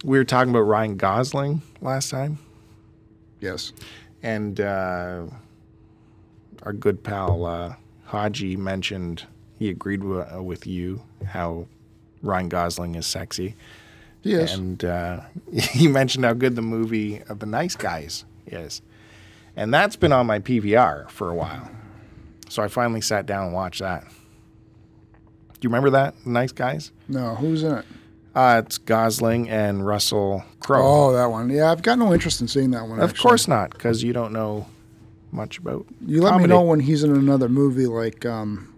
[0.03, 2.37] We were talking about Ryan Gosling last time,
[3.39, 3.71] Yes.
[4.21, 5.23] and uh,
[6.63, 7.75] our good pal uh,
[8.05, 9.25] Haji mentioned
[9.57, 11.67] he agreed w- uh, with you how
[12.21, 13.55] Ryan Gosling is sexy,
[14.23, 14.53] Yes.
[14.55, 15.21] and uh,
[15.53, 18.81] he mentioned how good the movie of The Nice Guys is,
[19.55, 21.69] and that's been on my PVR for a while.
[22.49, 24.03] So I finally sat down and watched that.
[24.03, 26.91] Do you remember that, Nice Guys?
[27.07, 27.85] no, who's in it?
[28.35, 30.81] Uh, it's Gosling and Russell Crowe.
[30.83, 31.49] Oh, that one.
[31.49, 32.99] Yeah, I've got no interest in seeing that one.
[32.99, 33.21] of actually.
[33.21, 34.65] course not, because you don't know
[35.31, 35.85] much about.
[36.05, 36.47] You let comedy.
[36.47, 38.73] me know when he's in another movie like um,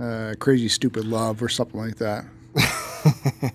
[0.00, 2.24] uh, Crazy Stupid Love or something like that.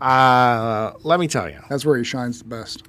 [0.00, 1.60] Uh, let me tell you.
[1.70, 2.82] That's where he shines the best.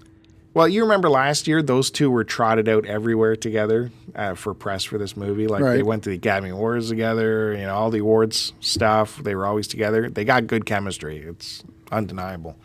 [0.54, 4.84] Well, you remember last year those two were trotted out everywhere together uh, for press
[4.84, 5.47] for this movie.
[5.47, 7.54] Like they went to the Academy Awards together.
[7.54, 9.18] You know, all the awards stuff.
[9.18, 10.10] They were always together.
[10.10, 11.18] They got good chemistry.
[11.20, 12.56] It's undeniable.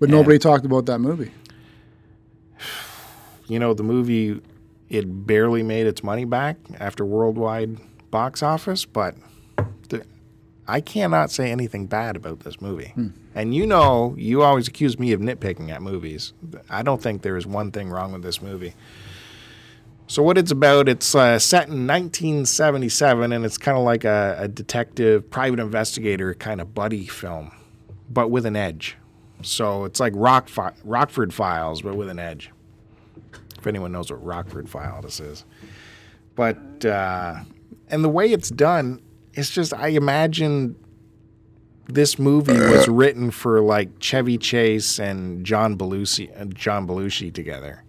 [0.00, 1.32] But nobody talked about that movie.
[3.48, 4.40] You know, the movie
[4.88, 7.78] it barely made its money back after worldwide
[8.10, 9.14] box office, but
[10.68, 12.92] I cannot say anything bad about this movie.
[13.34, 16.32] And you know, you always accuse me of nitpicking at movies.
[16.68, 18.74] I don't think there is one thing wrong with this movie.
[20.08, 20.88] So what it's about?
[20.88, 26.32] It's uh, set in 1977, and it's kind of like a, a detective, private investigator
[26.34, 27.50] kind of buddy film,
[28.08, 28.96] but with an edge.
[29.42, 32.50] So it's like Rock Fi- Rockford Files, but with an edge.
[33.58, 35.44] If anyone knows what Rockford Files is,
[36.36, 37.40] but uh,
[37.88, 39.00] and the way it's done,
[39.36, 40.74] it's just I imagine
[41.88, 47.84] this movie was written for like Chevy Chase and John Belushi, uh, John Belushi together,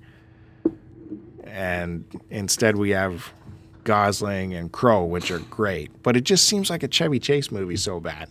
[1.45, 3.33] and instead we have
[3.85, 7.77] Gosling and Crowe, which are great, but it just seems like a Chevy Chase movie
[7.77, 8.29] so bad.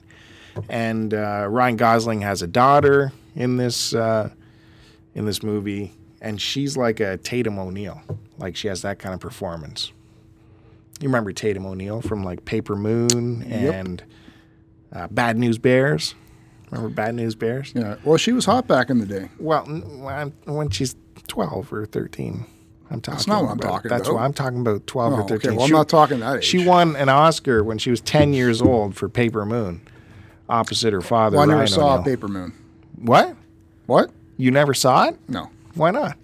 [0.68, 4.30] And uh, Ryan Gosling has a daughter in this uh,
[5.14, 8.02] in this movie, and she's like a Tatum O'Neal,
[8.38, 9.92] like she has that kind of performance.
[11.00, 14.02] You remember Tatum O'Neal from like Paper Moon and
[14.92, 16.14] uh, Bad News Bears?
[16.70, 17.72] Remember Bad News Bears?
[17.74, 17.96] Yeah.
[18.04, 19.28] Well, she was hot back in the day.
[19.38, 20.96] Well, n- when she's
[21.28, 22.46] twelve or thirteen,
[22.90, 23.16] I'm talking.
[23.16, 23.68] That's not what I'm about.
[23.70, 24.14] talking That's about.
[24.14, 24.86] what I'm talking about.
[24.86, 25.50] Twelve Oh, or thirteen.
[25.50, 25.56] okay.
[25.58, 26.44] Well, I'm not talking that age.
[26.44, 29.80] She won an Oscar when she was ten years old for Paper Moon,
[30.48, 31.36] opposite her father.
[31.36, 32.04] Well, I never Ryan saw O'Neal.
[32.04, 32.52] Paper Moon.
[32.96, 33.36] What?
[33.86, 34.10] What?
[34.38, 35.18] You never saw it?
[35.28, 35.50] No.
[35.74, 36.16] Why not?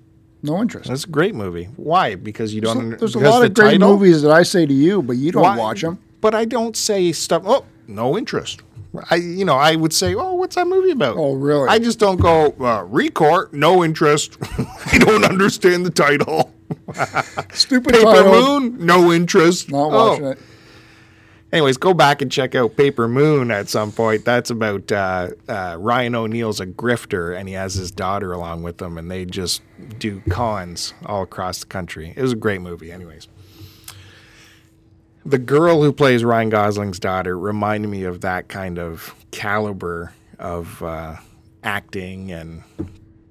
[0.43, 0.89] No interest.
[0.89, 1.69] That's a great movie.
[1.77, 2.17] Why?
[2.17, 2.93] Because you don't.
[2.93, 3.97] So- there's a lot of great title?
[3.97, 5.99] movies that I say to you, but you don't Why- watch them.
[6.21, 7.43] But I don't say stuff.
[7.47, 8.61] Oh, no interest.
[9.11, 11.17] I, you know, I would say, oh, what's that movie about?
[11.17, 11.67] Oh, really?
[11.69, 13.53] I just don't go uh, Record.
[13.55, 14.37] No interest.
[14.93, 16.53] I don't understand the title.
[17.53, 18.61] Stupid Paper title.
[18.61, 18.85] Moon.
[18.85, 19.71] No interest.
[19.71, 20.11] Not Oh.
[20.11, 20.39] watching it.
[21.53, 24.25] Anyways, go back and check out Paper Moon at some point.
[24.25, 28.81] That's about uh, uh, Ryan O'Neal's a grifter, and he has his daughter along with
[28.81, 29.61] him, and they just
[29.99, 32.15] do cons all across the country.
[32.17, 33.29] It was a great movie, anyways.
[35.27, 40.83] The girl who plays Ryan Gosling's daughter reminded me of that kind of caliber of
[40.83, 41.17] uh,
[41.63, 42.63] acting and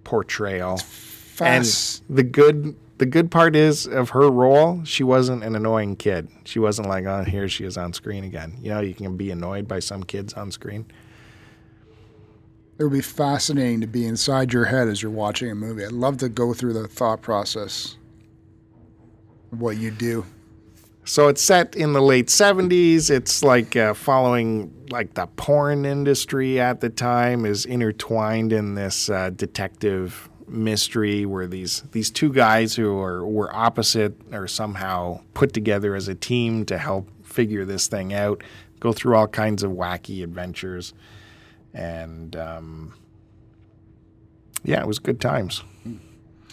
[0.04, 0.78] portrayal.
[0.78, 2.04] Fast.
[2.10, 6.28] And the good the good part is of her role, she wasn't an annoying kid.
[6.46, 8.56] She wasn't like, oh, here she is on screen again.
[8.62, 10.86] You know, you can be annoyed by some kids on screen.
[12.78, 15.84] It would be fascinating to be inside your head as you're watching a movie.
[15.84, 17.98] I'd love to go through the thought process
[19.52, 20.24] of what you do.
[21.04, 23.10] So it's set in the late 70s.
[23.10, 29.10] It's like uh, following like the porn industry at the time is intertwined in this
[29.10, 35.54] uh, detective mystery where these these two guys who are were opposite are somehow put
[35.54, 38.44] together as a team to help figure this thing out,
[38.80, 40.94] go through all kinds of wacky adventures,
[41.74, 42.94] and um,
[44.64, 45.64] yeah, it was good times.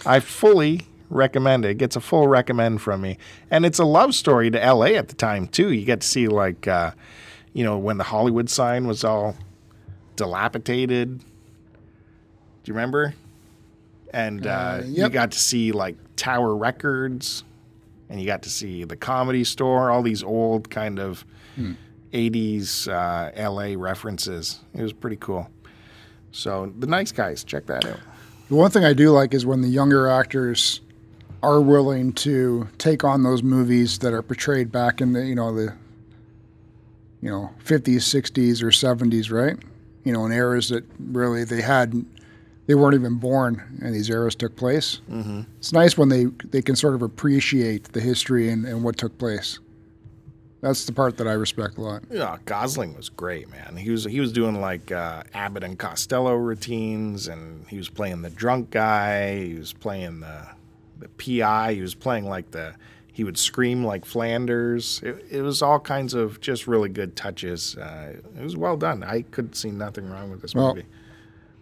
[0.06, 1.70] I fully recommend it.
[1.70, 3.18] It gets a full recommend from me,
[3.50, 4.96] and it's a love story to L.A.
[4.96, 5.72] at the time too.
[5.72, 6.92] You get to see like, uh,
[7.52, 9.36] you know, when the Hollywood sign was all
[10.16, 11.18] dilapidated.
[11.18, 11.24] Do
[12.64, 13.14] you remember?
[14.12, 17.44] And uh, Uh, you got to see like Tower Records,
[18.08, 19.90] and you got to see the Comedy Store.
[19.90, 21.24] All these old kind of
[22.12, 23.76] '80s uh, L.A.
[23.76, 24.60] references.
[24.74, 25.50] It was pretty cool.
[26.32, 27.98] So the nice guys, check that out.
[28.48, 30.80] The one thing I do like is when the younger actors
[31.42, 35.54] are willing to take on those movies that are portrayed back in the you know
[35.54, 35.72] the
[37.20, 39.56] you know 50s 60s or 70s right
[40.04, 42.04] you know in eras that really they had
[42.68, 45.40] they weren't even born and these eras took place mm-hmm.
[45.58, 49.18] it's nice when they they can sort of appreciate the history and, and what took
[49.18, 49.58] place
[50.60, 52.02] that's the part that I respect a lot.
[52.10, 53.76] Yeah, Gosling was great, man.
[53.76, 58.22] He was he was doing like uh, Abbott and Costello routines, and he was playing
[58.22, 59.44] the drunk guy.
[59.44, 60.48] He was playing the
[60.98, 61.74] the PI.
[61.74, 62.74] He was playing like the
[63.12, 65.00] he would scream like Flanders.
[65.02, 67.76] It, it was all kinds of just really good touches.
[67.76, 69.04] Uh, it was well done.
[69.04, 70.86] I could see nothing wrong with this well, movie.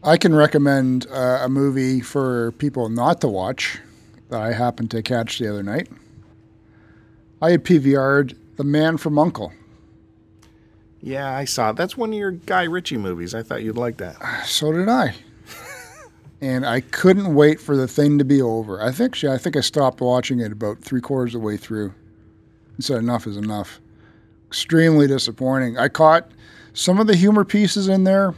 [0.03, 3.79] I can recommend uh, a movie for people not to watch
[4.29, 5.89] that I happened to catch the other night.
[7.43, 9.53] I had PVR'd The Man from Uncle.
[11.03, 11.71] Yeah, I saw.
[11.71, 11.77] It.
[11.77, 13.35] That's one of your Guy Ritchie movies.
[13.35, 14.17] I thought you'd like that.
[14.47, 15.15] So did I
[16.41, 18.81] and I couldn't wait for the thing to be over.
[18.81, 21.95] I think I think I stopped watching it about three quarters of the way through.
[22.75, 23.81] and said enough is enough.
[24.49, 25.79] Extremely disappointing.
[25.79, 26.31] I caught
[26.73, 28.35] some of the humor pieces in there,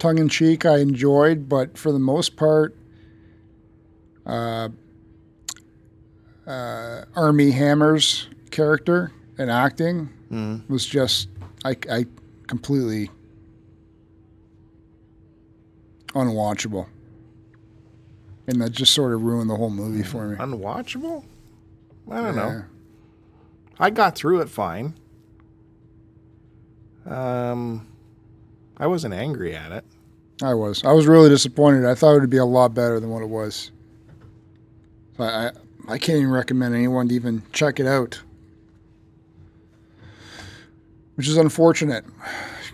[0.00, 0.66] tongue in cheek.
[0.66, 2.76] I enjoyed, but for the most part,
[4.26, 4.68] uh,
[6.46, 10.68] uh, Armie Hammer's character and acting mm.
[10.68, 11.28] was just
[11.64, 12.06] I, I
[12.46, 13.10] completely
[16.08, 16.88] unwatchable
[18.50, 20.36] and that just sort of ruined the whole movie for me.
[20.36, 21.24] Unwatchable?
[22.10, 22.42] I don't yeah.
[22.42, 22.64] know.
[23.78, 24.94] I got through it fine.
[27.06, 27.86] Um,
[28.80, 29.84] I wasn't angry at it.
[30.42, 30.82] I was.
[30.84, 31.84] I was really disappointed.
[31.84, 33.70] I thought it would be a lot better than what it was.
[35.18, 35.50] So I,
[35.86, 38.22] I can't even recommend anyone to even check it out,
[41.16, 42.06] which is unfortunate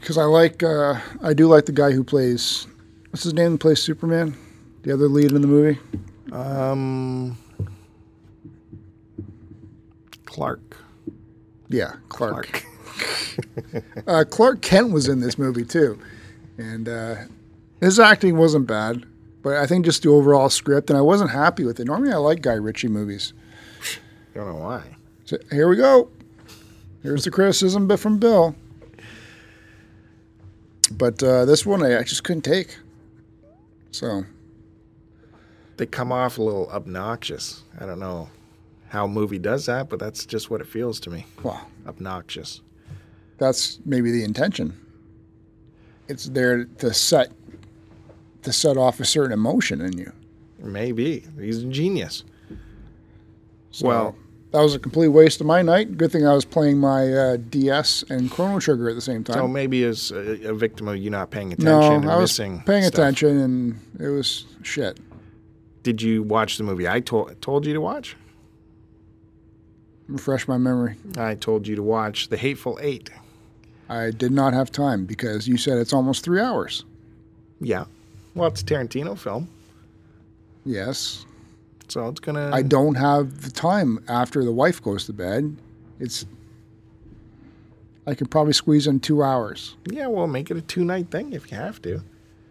[0.00, 0.62] because I like.
[0.62, 2.68] Uh, I do like the guy who plays.
[3.10, 3.50] What's his name?
[3.52, 4.36] Who plays Superman?
[4.82, 5.80] The other lead in the movie?
[6.30, 7.36] Um,
[10.24, 10.76] Clark.
[11.68, 12.46] Yeah, Clark.
[12.46, 12.65] Clark.
[14.06, 15.98] uh, Clark Kent was in this movie too,
[16.58, 17.16] and uh,
[17.80, 19.04] his acting wasn't bad,
[19.42, 21.86] but I think just the overall script, and I wasn't happy with it.
[21.86, 23.32] Normally, I like Guy Ritchie movies.
[24.34, 24.82] Don't know why.
[25.24, 26.08] So here we go.
[27.02, 28.54] Here's the criticism from Bill.
[30.90, 32.76] But uh, this one I, I just couldn't take.
[33.90, 34.24] So
[35.76, 37.62] they come off a little obnoxious.
[37.80, 38.28] I don't know
[38.88, 41.26] how a movie does that, but that's just what it feels to me.
[41.42, 42.60] Well, obnoxious.
[43.38, 44.74] That's maybe the intention.
[46.08, 47.32] It's there to set
[48.42, 50.12] to set off a certain emotion in you.
[50.58, 52.24] Maybe he's a genius.
[53.72, 54.16] So, well,
[54.52, 55.98] that was a complete waste of my night.
[55.98, 59.34] Good thing I was playing my uh, DS and Chrono Trigger at the same time.
[59.34, 62.02] So maybe as a, a victim of you not paying attention.
[62.02, 62.86] No, I was paying stuff.
[62.86, 64.98] attention, and it was shit.
[65.82, 68.16] Did you watch the movie I told told you to watch?
[70.08, 70.96] Refresh my memory.
[71.18, 73.10] I told you to watch The Hateful Eight.
[73.88, 76.84] I did not have time because you said it's almost three hours.
[77.60, 77.84] Yeah.
[78.34, 79.48] Well, it's a Tarantino film.
[80.64, 81.24] Yes.
[81.88, 82.50] So it's gonna.
[82.52, 85.56] I don't have the time after the wife goes to bed.
[86.00, 86.26] It's.
[88.08, 89.76] I could probably squeeze in two hours.
[89.90, 92.02] Yeah, well, make it a two night thing if you have to.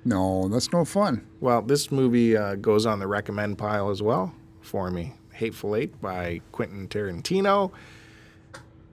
[0.05, 1.25] No, that's no fun.
[1.41, 5.13] Well, this movie uh, goes on the recommend pile as well for me.
[5.33, 7.71] Hateful Eight by Quentin Tarantino.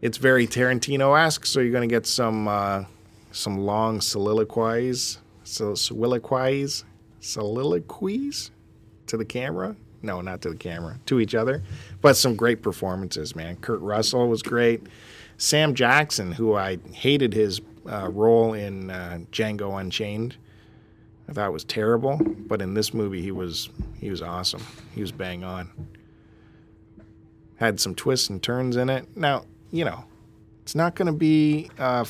[0.02, 2.84] It's very Tarantino-esque, so you're going to get some uh,
[3.30, 6.84] some long soliloquies, so soliloquies,
[7.20, 8.50] soliloquies
[9.06, 9.76] to the camera.
[10.02, 11.62] No, not to the camera, to each other.
[12.00, 13.56] But some great performances, man.
[13.58, 14.82] Kurt Russell was great.
[15.38, 20.36] Sam Jackson, who I hated his uh, role in uh, Django Unchained,
[21.28, 23.68] I thought was terrible, but in this movie he was
[24.00, 24.62] he was awesome.
[24.96, 25.70] He was bang on.
[27.54, 29.16] Had some twists and turns in it.
[29.16, 30.04] Now, you know,
[30.62, 32.04] it's not going to be uh,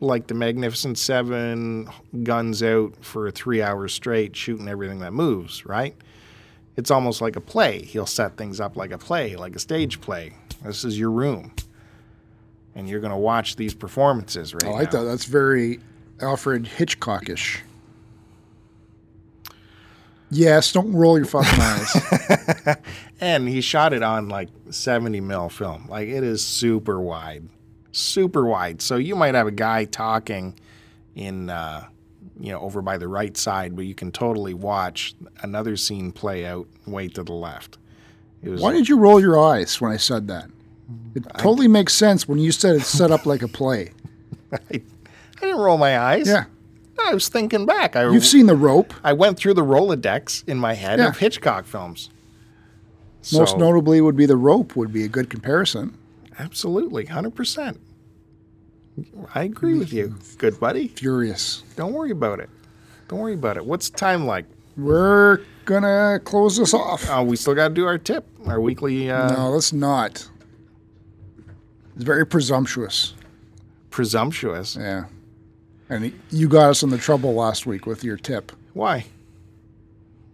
[0.00, 1.88] like the Magnificent Seven,
[2.24, 5.94] guns out for three hours straight, shooting everything that moves, right?
[6.76, 7.82] It's almost like a play.
[7.82, 10.32] He'll set things up like a play, like a stage play.
[10.64, 11.52] This is your room,
[12.74, 15.00] and you're going to watch these performances right I like now.
[15.00, 15.04] that.
[15.06, 15.80] That's very
[16.20, 17.60] Alfred Hitchcockish.
[20.30, 22.76] Yes, don't roll your fucking eyes.
[23.20, 25.86] and he shot it on like 70 mil film.
[25.88, 27.48] Like it is super wide,
[27.92, 28.82] super wide.
[28.82, 30.54] So you might have a guy talking
[31.14, 31.86] in, uh,
[32.38, 36.44] you know, over by the right side, but you can totally watch another scene play
[36.44, 37.78] out way to the left.
[38.42, 40.48] Why did you roll your eyes when I said that?
[41.14, 43.92] It totally I, makes sense when you said it's set up like a play.
[44.52, 46.28] I, I didn't roll my eyes.
[46.28, 46.44] Yeah.
[47.06, 47.96] I was thinking back.
[47.96, 48.92] I, You've seen the rope.
[49.04, 51.08] I went through the Rolodex in my head Yeah.
[51.08, 52.10] of Hitchcock films.
[53.32, 55.96] Most So, notably would be the rope would be a good comparison.
[56.38, 57.78] Absolutely, 100%.
[59.34, 60.16] I agree with you.
[60.38, 60.88] Good buddy.
[60.88, 61.62] Furious.
[61.76, 62.50] Don't worry about it.
[63.08, 63.64] Don't worry about it.
[63.64, 64.44] What's time like?
[64.76, 67.04] We're gonna close this off.
[67.10, 70.28] Oh, we still got to do our tip, our weekly uh, no, let's not.
[71.96, 73.14] It's very presumptuous.
[73.90, 74.76] presumptuous.
[74.76, 75.04] Yeah.
[75.90, 79.06] And you got us in the trouble last week with your tip Why?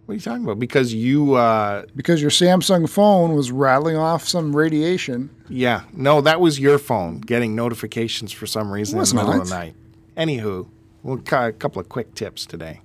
[0.05, 0.59] What are you talking about?
[0.59, 5.31] Because you, uh, because your Samsung phone was rattling off some radiation.
[5.49, 9.49] yeah, no, that was your phone getting notifications for some reason in the middle of
[9.49, 9.73] the night.
[10.15, 10.67] Anywho,
[11.01, 12.81] we'll cut a couple of quick tips today.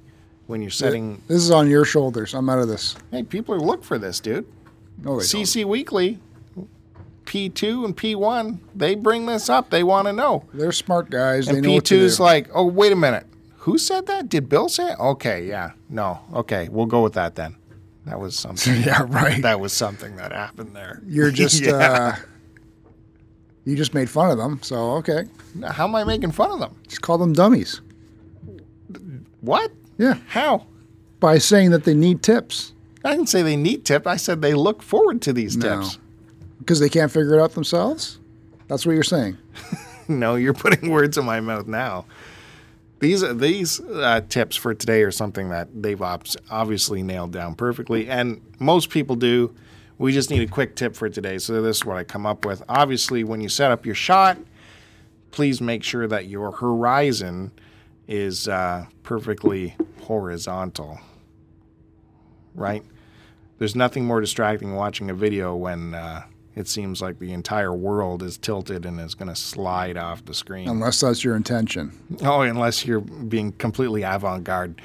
[0.47, 2.35] When you're setting, This is on your shoulders.
[2.35, 2.97] I'm out of this.
[3.11, 4.47] hey, people look for this, dude.
[4.99, 5.43] No, they don't.
[5.45, 6.18] CC Weekly,
[7.31, 9.70] P2 and P1, they bring this up.
[9.70, 10.43] They want to know.
[10.53, 11.47] They're smart guys.
[11.47, 12.22] And they know P2's do.
[12.24, 13.24] like, oh, wait a minute.
[13.59, 14.28] Who said that?
[14.28, 14.99] Did Bill say it?
[14.99, 15.70] Okay, yeah.
[15.89, 16.18] No.
[16.35, 17.55] Okay, we'll go with that then.
[18.07, 18.83] That was something.
[18.83, 19.41] yeah, right.
[19.43, 21.01] that was something that happened there.
[21.07, 21.72] You're just Yeah.
[21.74, 22.16] uh,
[23.64, 24.59] you just made fun of them.
[24.62, 25.24] So okay,
[25.55, 26.74] Now, How am I making fun of them?
[26.89, 27.81] just call them dummies.
[29.41, 29.70] What?
[29.99, 30.66] Yeah, How?
[31.20, 32.72] by saying that they need tips
[33.05, 34.07] I didn't say they need tip.
[34.07, 35.81] I said they look forward to these No.
[35.81, 35.99] tips.
[36.61, 38.19] Because they can't figure it out themselves.
[38.69, 39.37] That's what you're saying.
[40.11, 42.05] No, you're putting words in my mouth now.
[42.99, 48.43] These these uh, tips for today are something that they've obviously nailed down perfectly, and
[48.59, 49.55] most people do.
[49.99, 51.39] We just need a quick tip for today.
[51.39, 52.63] So this is what I come up with.
[52.69, 54.37] Obviously, when you set up your shot,
[55.31, 57.53] please make sure that your horizon
[58.09, 60.99] is uh, perfectly horizontal.
[62.55, 62.83] Right?
[63.59, 66.25] There's nothing more distracting watching a video when uh,
[66.57, 70.34] it seems like the entire world is tilted and is going to slide off the
[70.34, 70.68] screen.
[70.68, 71.92] Unless that's your intention.
[72.22, 74.80] Oh, unless you're being completely avant garde.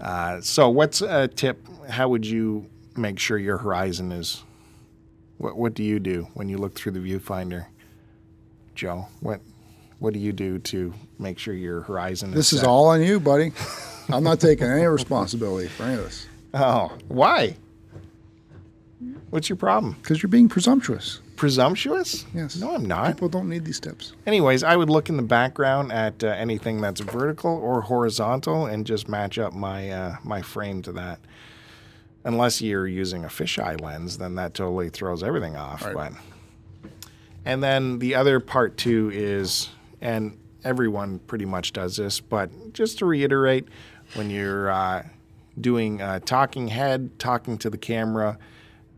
[0.00, 1.58] Uh, so, what's a tip?
[1.88, 4.42] How would you make sure your horizon is?
[5.38, 7.66] What What do you do when you look through the viewfinder,
[8.74, 9.06] Joe?
[9.20, 9.40] What
[9.98, 12.34] What do you do to make sure your horizon is?
[12.36, 12.68] This is set?
[12.68, 13.52] all on you, buddy.
[14.08, 17.56] I'm not taking any responsibility for any of this Oh, why?
[19.32, 19.94] What's your problem?
[19.94, 21.20] because you're being presumptuous.
[21.36, 22.26] Presumptuous?
[22.34, 22.56] Yes.
[22.56, 23.14] No, I'm not.
[23.14, 24.12] People don't need these tips.
[24.26, 28.86] Anyways, I would look in the background at uh, anything that's vertical or horizontal and
[28.86, 31.18] just match up my uh, my frame to that.
[32.24, 35.82] Unless you're using a fisheye lens, then that totally throws everything off.
[35.82, 35.94] Right.
[35.94, 36.90] But
[37.46, 39.70] and then the other part too is,
[40.02, 43.66] and everyone pretty much does this, but just to reiterate,
[44.12, 45.04] when you're uh,
[45.58, 48.38] doing a talking head, talking to the camera,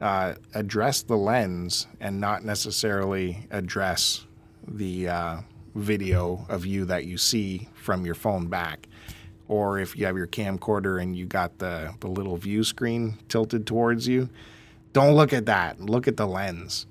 [0.05, 4.26] uh, address the lens and not necessarily address
[4.68, 5.36] the uh,
[5.74, 8.86] video of you that you see from your phone back.
[9.48, 13.66] Or if you have your camcorder and you got the, the little view screen tilted
[13.66, 14.28] towards you,
[14.92, 15.80] don't look at that.
[15.80, 16.84] Look at the lens.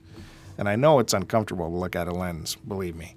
[0.58, 3.16] And I know it's uncomfortable to look at a lens, believe me.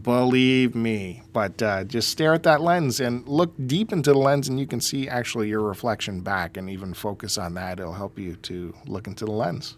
[0.00, 1.22] Believe me.
[1.32, 4.66] But uh, just stare at that lens and look deep into the lens, and you
[4.66, 7.78] can see actually your reflection back and even focus on that.
[7.78, 9.76] It'll help you to look into the lens.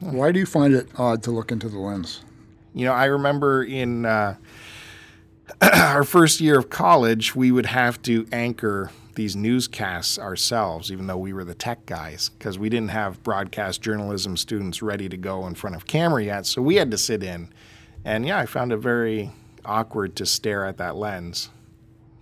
[0.00, 2.22] Why do you find it odd to look into the lens?
[2.74, 4.36] You know, I remember in uh,
[5.62, 11.18] our first year of college, we would have to anchor these newscasts ourselves, even though
[11.18, 15.46] we were the tech guys, because we didn't have broadcast journalism students ready to go
[15.46, 16.46] in front of camera yet.
[16.46, 17.48] So we had to sit in.
[18.04, 19.30] And yeah, I found it very
[19.64, 21.50] awkward to stare at that lens.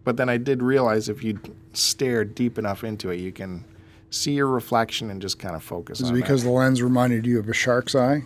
[0.05, 1.39] But then I did realize if you
[1.73, 3.65] stare deep enough into it, you can
[4.11, 7.39] see your reflection and just kind of focus Is it because the lens reminded you
[7.39, 8.23] of a shark's eye?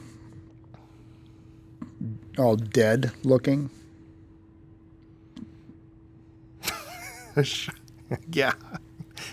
[2.38, 3.68] All dead looking.
[8.32, 8.53] yeah.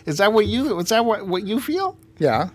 [0.06, 0.80] Is that what you?
[0.80, 1.98] Is that what what you feel?
[2.18, 2.50] Yeah,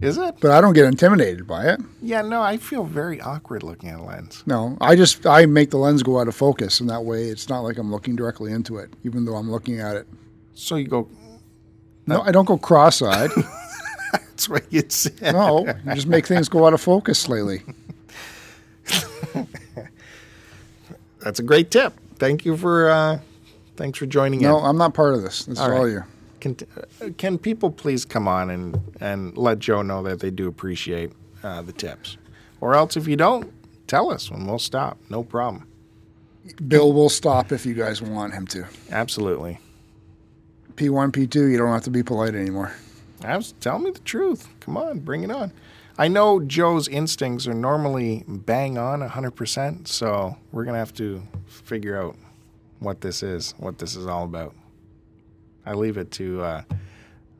[0.00, 0.34] Is it?
[0.40, 1.80] but I don't get intimidated by it.
[2.02, 4.42] Yeah, no, I feel very awkward looking at a lens.
[4.46, 7.48] No, I just I make the lens go out of focus, and that way it's
[7.48, 10.06] not like I'm looking directly into it, even though I'm looking at it.
[10.54, 11.08] So you go,
[12.06, 13.30] No, I don't go cross-eyed.
[14.12, 15.32] that's what you said.
[15.32, 17.62] No, you just make things go out of focus slightly.
[21.20, 21.94] That's a great tip.
[22.18, 23.18] Thank you for, uh,
[23.76, 24.64] thanks for joining No, in.
[24.66, 25.46] I'm not part of this.
[25.46, 25.92] This All is all right.
[25.92, 26.04] you.
[26.44, 31.10] Can, can people please come on and, and let Joe know that they do appreciate
[31.42, 32.18] uh, the tips?
[32.60, 33.50] Or else if you don't,
[33.86, 34.98] tell us and we'll stop.
[35.08, 35.66] No problem.
[36.68, 38.66] Bill will stop if you guys want him to.
[38.90, 39.58] Absolutely.
[40.74, 42.74] P1, P2, you don't have to be polite anymore.
[43.22, 44.46] Abs- tell me the truth.
[44.60, 45.50] Come on, bring it on.
[45.96, 51.22] I know Joe's instincts are normally bang on 100%, so we're going to have to
[51.46, 52.16] figure out
[52.80, 54.54] what this is, what this is all about.
[55.66, 56.62] I leave it to uh,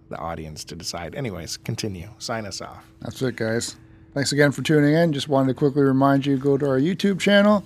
[0.08, 1.14] the audience to decide.
[1.14, 2.08] Anyways, continue.
[2.18, 2.84] Sign us off.
[3.00, 3.76] That's it, guys.
[4.14, 5.12] Thanks again for tuning in.
[5.12, 7.64] Just wanted to quickly remind you go to our YouTube channel,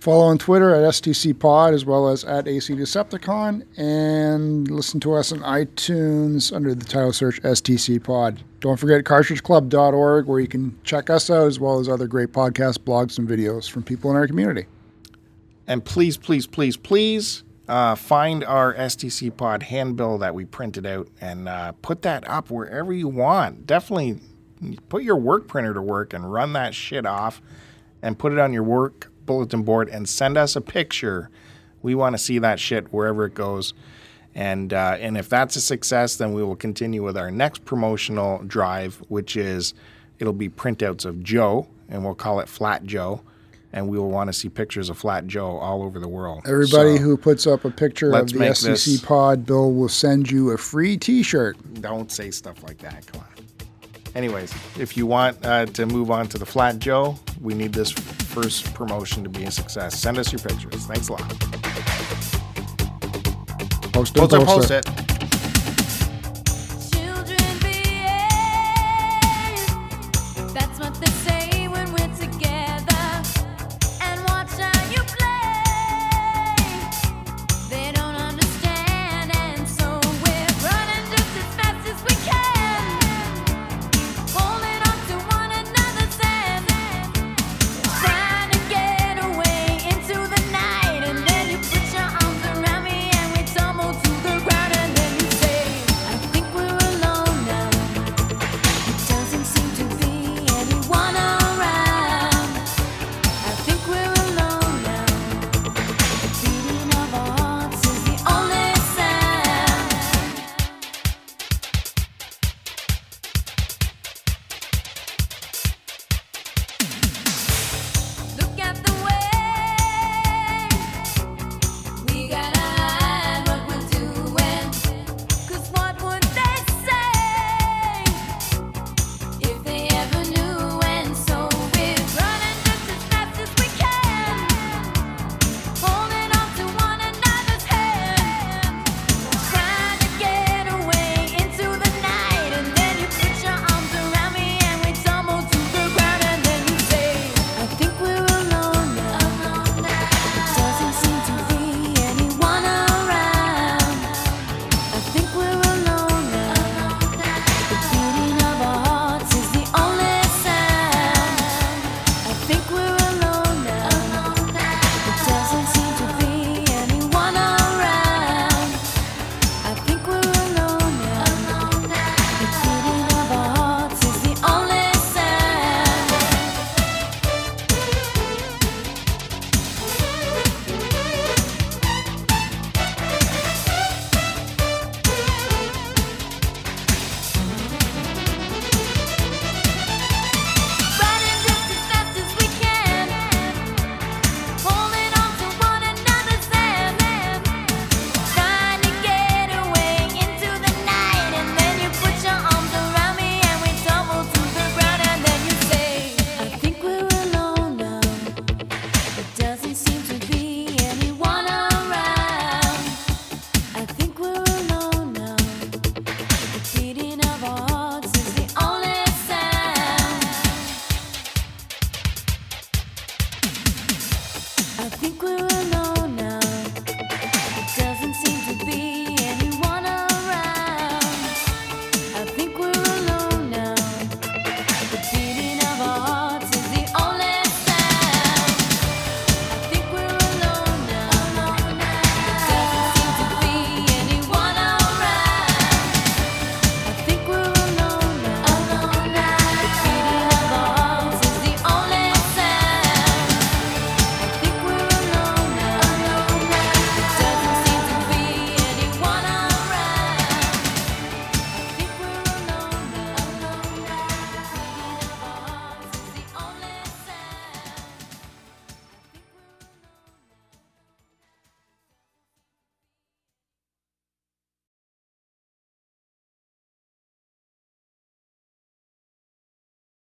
[0.00, 5.14] follow on Twitter at STC Pod as well as at AC Decepticon, and listen to
[5.14, 8.42] us on iTunes under the title search STC Pod.
[8.60, 12.78] Don't forget cartridgeclub.org where you can check us out as well as other great podcasts,
[12.78, 14.66] blogs, and videos from people in our community.
[15.66, 21.08] And please, please, please, please uh, find our STC Pod handbill that we printed out
[21.20, 23.66] and uh, put that up wherever you want.
[23.66, 24.20] Definitely
[24.88, 27.42] put your work printer to work and run that shit off
[28.02, 31.30] and put it on your work bulletin board and send us a picture.
[31.82, 33.74] We want to see that shit wherever it goes.
[34.34, 38.42] And uh, and if that's a success, then we will continue with our next promotional
[38.44, 39.72] drive, which is
[40.18, 43.22] it'll be printouts of Joe, and we'll call it Flat Joe,
[43.76, 46.42] and we will want to see pictures of Flat Joe all over the world.
[46.46, 50.30] Everybody So, who puts up a picture of the STC this- Pod, Bill will send
[50.30, 51.56] you a free t shirt.
[51.82, 53.06] don't say stuff like that.
[53.06, 53.26] Come on.
[54.14, 57.90] Anyways, if you want uh, to move on to the Flat Joe, we need this
[57.90, 60.00] first promotion to be a success.
[60.00, 60.86] Send us your pictures.
[60.86, 61.28] Thanks a lot.
[63.92, 65.05] Post Post it, post it.